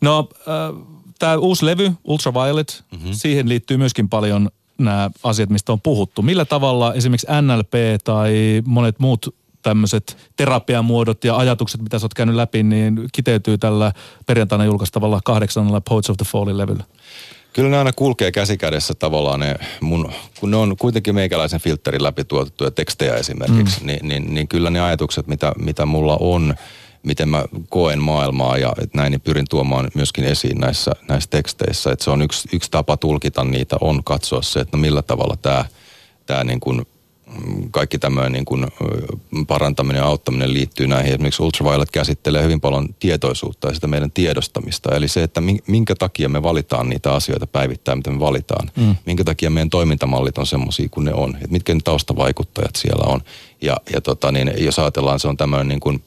No, 0.00 0.28
äh, 0.38 0.84
tämä 1.18 1.36
uusi 1.36 1.66
levy, 1.66 1.92
Ultraviolet, 2.04 2.84
mm-hmm. 2.92 3.12
siihen 3.12 3.48
liittyy 3.48 3.76
myöskin 3.76 4.08
paljon 4.08 4.50
nämä 4.78 5.10
asiat, 5.22 5.50
mistä 5.50 5.72
on 5.72 5.80
puhuttu. 5.80 6.22
Millä 6.22 6.44
tavalla 6.44 6.94
esimerkiksi 6.94 7.26
NLP 7.42 7.72
tai 8.04 8.62
monet 8.66 8.98
muut 8.98 9.34
tämmöiset 9.68 10.16
terapiamuodot 10.36 11.24
ja 11.24 11.36
ajatukset, 11.36 11.82
mitä 11.82 11.98
sä 11.98 12.04
oot 12.04 12.14
käynyt 12.14 12.36
läpi, 12.36 12.62
niin 12.62 13.08
kiteytyy 13.12 13.58
tällä 13.58 13.92
perjantaina 14.26 14.64
julkaistavalla 14.64 15.20
kahdeksannella 15.24 15.80
Poets 15.80 16.10
of 16.10 16.16
the 16.16 16.26
Fallin 16.32 16.58
levyllä? 16.58 16.84
Kyllä 17.52 17.68
ne 17.68 17.78
aina 17.78 17.92
kulkee 17.92 18.32
käsikädessä 18.32 18.94
tavallaan 18.94 19.40
ne 19.40 19.54
mun, 19.80 20.12
kun 20.40 20.50
ne 20.50 20.56
on 20.56 20.76
kuitenkin 20.76 21.14
meikäläisen 21.14 21.60
filterin 21.60 22.02
läpi 22.02 22.24
tuotettuja 22.24 22.70
tekstejä 22.70 23.14
esimerkiksi, 23.14 23.80
mm. 23.80 23.86
niin, 23.86 24.08
niin, 24.08 24.34
niin, 24.34 24.48
kyllä 24.48 24.70
ne 24.70 24.80
ajatukset, 24.80 25.26
mitä, 25.26 25.52
mitä 25.58 25.86
mulla 25.86 26.16
on, 26.20 26.54
miten 27.02 27.28
mä 27.28 27.44
koen 27.68 28.02
maailmaa 28.02 28.58
ja 28.58 28.72
et 28.82 28.94
näin 28.94 29.10
niin 29.10 29.20
pyrin 29.20 29.46
tuomaan 29.50 29.88
myöskin 29.94 30.24
esiin 30.24 30.58
näissä, 30.58 30.92
näissä 31.08 31.30
teksteissä. 31.30 31.92
Että 31.92 32.04
se 32.04 32.10
on 32.10 32.22
yksi, 32.22 32.48
yksi 32.52 32.70
tapa 32.70 32.96
tulkita 32.96 33.44
niitä, 33.44 33.76
on 33.80 34.04
katsoa 34.04 34.42
se, 34.42 34.60
että 34.60 34.76
no 34.76 34.80
millä 34.80 35.02
tavalla 35.02 35.36
tämä, 35.36 35.64
tämä 36.26 36.44
niin 36.44 36.60
kuin 36.60 36.86
kaikki 37.70 37.98
tämmöinen 37.98 38.32
niin 38.32 38.44
kuin 38.44 38.66
parantaminen 39.46 40.00
ja 40.00 40.06
auttaminen 40.06 40.54
liittyy 40.54 40.86
näihin. 40.86 41.12
Esimerkiksi 41.12 41.42
Ultraviolet 41.42 41.90
käsittelee 41.90 42.42
hyvin 42.42 42.60
paljon 42.60 42.94
tietoisuutta 43.00 43.68
ja 43.68 43.74
sitä 43.74 43.86
meidän 43.86 44.10
tiedostamista. 44.10 44.96
Eli 44.96 45.08
se, 45.08 45.22
että 45.22 45.42
minkä 45.66 45.94
takia 45.94 46.28
me 46.28 46.42
valitaan 46.42 46.88
niitä 46.88 47.12
asioita 47.12 47.46
päivittäin, 47.46 47.98
mitä 47.98 48.10
me 48.10 48.20
valitaan. 48.20 48.70
Mm. 48.76 48.96
Minkä 49.06 49.24
takia 49.24 49.50
meidän 49.50 49.70
toimintamallit 49.70 50.38
on 50.38 50.46
semmoisia 50.46 50.88
kuin 50.90 51.04
ne 51.04 51.14
on. 51.14 51.34
Että 51.34 51.48
mitkä 51.48 51.74
ne 51.74 51.80
taustavaikuttajat 51.84 52.76
siellä 52.76 53.12
on. 53.12 53.20
Ja, 53.62 53.76
ja 53.92 54.00
tota, 54.00 54.32
niin, 54.32 54.52
jos 54.58 54.78
ajatellaan, 54.78 55.20
se 55.20 55.28
on 55.28 55.36
tämmöinen 55.36 55.68
niin 55.68 55.80
kuin, 55.80 56.02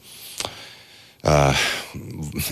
äh, 1.28 1.60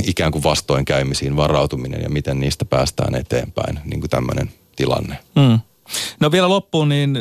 ikään 0.04 0.32
kuin 0.32 0.44
vastoinkäymisiin 0.44 1.36
varautuminen 1.36 2.02
ja 2.02 2.10
miten 2.10 2.40
niistä 2.40 2.66
päästään 2.66 3.16
eteenpäin. 3.16 3.80
Niin 3.86 4.00
kuin 4.00 4.10
tämmöinen 4.10 4.52
tilanne. 4.76 5.18
Mm. 5.36 5.60
No 6.20 6.32
vielä 6.32 6.50
loppuun, 6.50 6.90
niin 6.90 7.18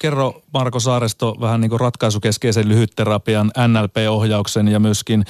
kerro 0.00 0.42
Marko 0.52 0.80
Saaresto 0.80 1.36
vähän 1.40 1.60
niin 1.60 1.70
kuin 1.70 1.80
ratkaisukeskeisen 1.80 2.68
lyhytterapian, 2.68 3.50
NLP-ohjauksen 3.68 4.68
ja 4.68 4.80
myöskin 4.80 5.24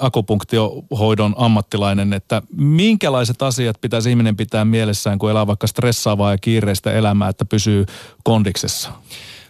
akupunktiohoidon 0.00 1.34
ammattilainen, 1.36 2.12
että 2.12 2.42
minkälaiset 2.56 3.42
asiat 3.42 3.80
pitäisi 3.80 4.10
ihminen 4.10 4.36
pitää 4.36 4.64
mielessään, 4.64 5.18
kun 5.18 5.30
elää 5.30 5.46
vaikka 5.46 5.66
stressaavaa 5.66 6.30
ja 6.30 6.38
kiireistä 6.38 6.92
elämää, 6.92 7.28
että 7.28 7.44
pysyy 7.44 7.86
kondiksessa? 8.24 8.90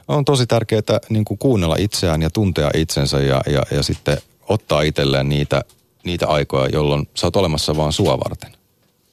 On 0.08 0.24
tosi 0.24 0.46
tärkeää 0.46 1.00
niin 1.08 1.24
kuin 1.24 1.38
kuunnella 1.38 1.76
itseään 1.78 2.22
ja 2.22 2.30
tuntea 2.30 2.70
itsensä 2.74 3.20
ja, 3.20 3.40
ja, 3.46 3.62
ja 3.70 3.82
sitten 3.82 4.18
ottaa 4.48 4.82
itselleen 4.82 5.28
niitä, 5.28 5.62
niitä 6.04 6.26
aikoja, 6.28 6.68
jolloin 6.72 7.08
sä 7.14 7.26
oot 7.26 7.36
olemassa 7.36 7.76
vaan 7.76 7.92
sua 7.92 8.18
varten. 8.18 8.52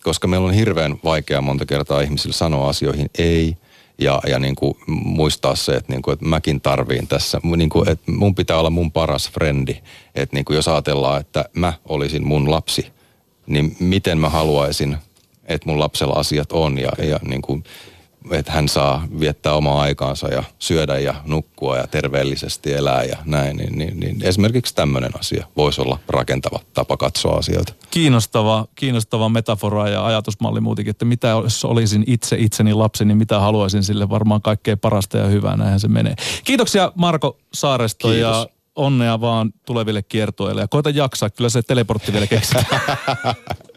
Koska 0.03 0.27
meillä 0.27 0.47
on 0.47 0.53
hirveän 0.53 0.99
vaikea 1.03 1.41
monta 1.41 1.65
kertaa 1.65 2.01
ihmisille 2.01 2.33
sanoa 2.33 2.69
asioihin 2.69 3.09
ei– 3.17 3.55
ja, 3.97 4.21
ja 4.27 4.39
niin 4.39 4.55
kuin 4.55 4.77
muistaa 4.87 5.55
se, 5.55 5.75
että, 5.75 5.93
niin 5.93 6.01
kuin, 6.01 6.13
että 6.13 6.25
mäkin 6.25 6.61
tarviin 6.61 7.07
tässä, 7.07 7.39
niin 7.57 7.69
kuin, 7.69 7.89
että 7.89 8.11
mun 8.11 8.35
pitää 8.35 8.59
olla 8.59 8.69
mun 8.69 8.91
paras 8.91 9.31
frendi. 9.31 9.75
Että 10.15 10.35
niin 10.35 10.45
kuin 10.45 10.55
jos 10.55 10.67
ajatellaan, 10.67 11.21
että 11.21 11.49
mä 11.53 11.73
olisin 11.85 12.27
mun 12.27 12.51
lapsi, 12.51 12.87
niin 13.47 13.75
miten 13.79 14.17
mä 14.17 14.29
haluaisin, 14.29 14.97
että 15.45 15.69
mun 15.69 15.79
lapsella 15.79 16.13
asiat 16.13 16.51
on 16.51 16.77
ja, 16.77 16.91
ja 16.97 17.19
niin 17.27 17.41
kuin, 17.41 17.63
että 18.31 18.51
hän 18.51 18.69
saa 18.69 19.07
viettää 19.19 19.53
omaa 19.53 19.81
aikaansa 19.81 20.27
ja 20.27 20.43
syödä 20.59 20.99
ja 20.99 21.15
nukkua 21.25 21.77
ja 21.77 21.87
terveellisesti 21.87 22.73
elää 22.73 23.03
ja 23.03 23.17
näin, 23.25 23.57
niin, 23.57 23.77
niin, 23.77 23.99
niin 23.99 24.17
esimerkiksi 24.23 24.75
tämmöinen 24.75 25.11
asia 25.19 25.47
voisi 25.57 25.81
olla 25.81 25.99
rakentava 26.07 26.59
tapa 26.73 26.97
katsoa 26.97 27.37
asioita. 27.37 27.73
Kiinnostava, 27.91 28.67
kiinnostava 28.75 29.29
metafora 29.29 29.89
ja 29.89 30.05
ajatusmalli 30.05 30.61
muutenkin, 30.61 30.91
että 30.91 31.05
mitä 31.05 31.27
jos 31.27 31.65
olisin 31.65 32.03
itse 32.07 32.35
itseni 32.39 32.73
lapsi, 32.73 33.05
niin 33.05 33.17
mitä 33.17 33.39
haluaisin 33.39 33.83
sille 33.83 34.09
varmaan 34.09 34.41
kaikkein 34.41 34.79
parasta 34.79 35.17
ja 35.17 35.25
hyvää, 35.25 35.57
näinhän 35.57 35.79
se 35.79 35.87
menee. 35.87 36.15
Kiitoksia 36.43 36.91
Marko 36.95 37.37
Saaresto 37.53 38.07
Kiitos. 38.07 38.21
ja 38.21 38.47
onnea 38.75 39.21
vaan 39.21 39.53
tuleville 39.65 40.01
kiertoille 40.01 40.61
ja 40.61 40.67
koita 40.67 40.89
jaksaa, 40.89 41.29
kyllä 41.29 41.49
se 41.49 41.61
teleportti 41.61 42.13
vielä 42.13 42.27
keksitään. 42.27 42.65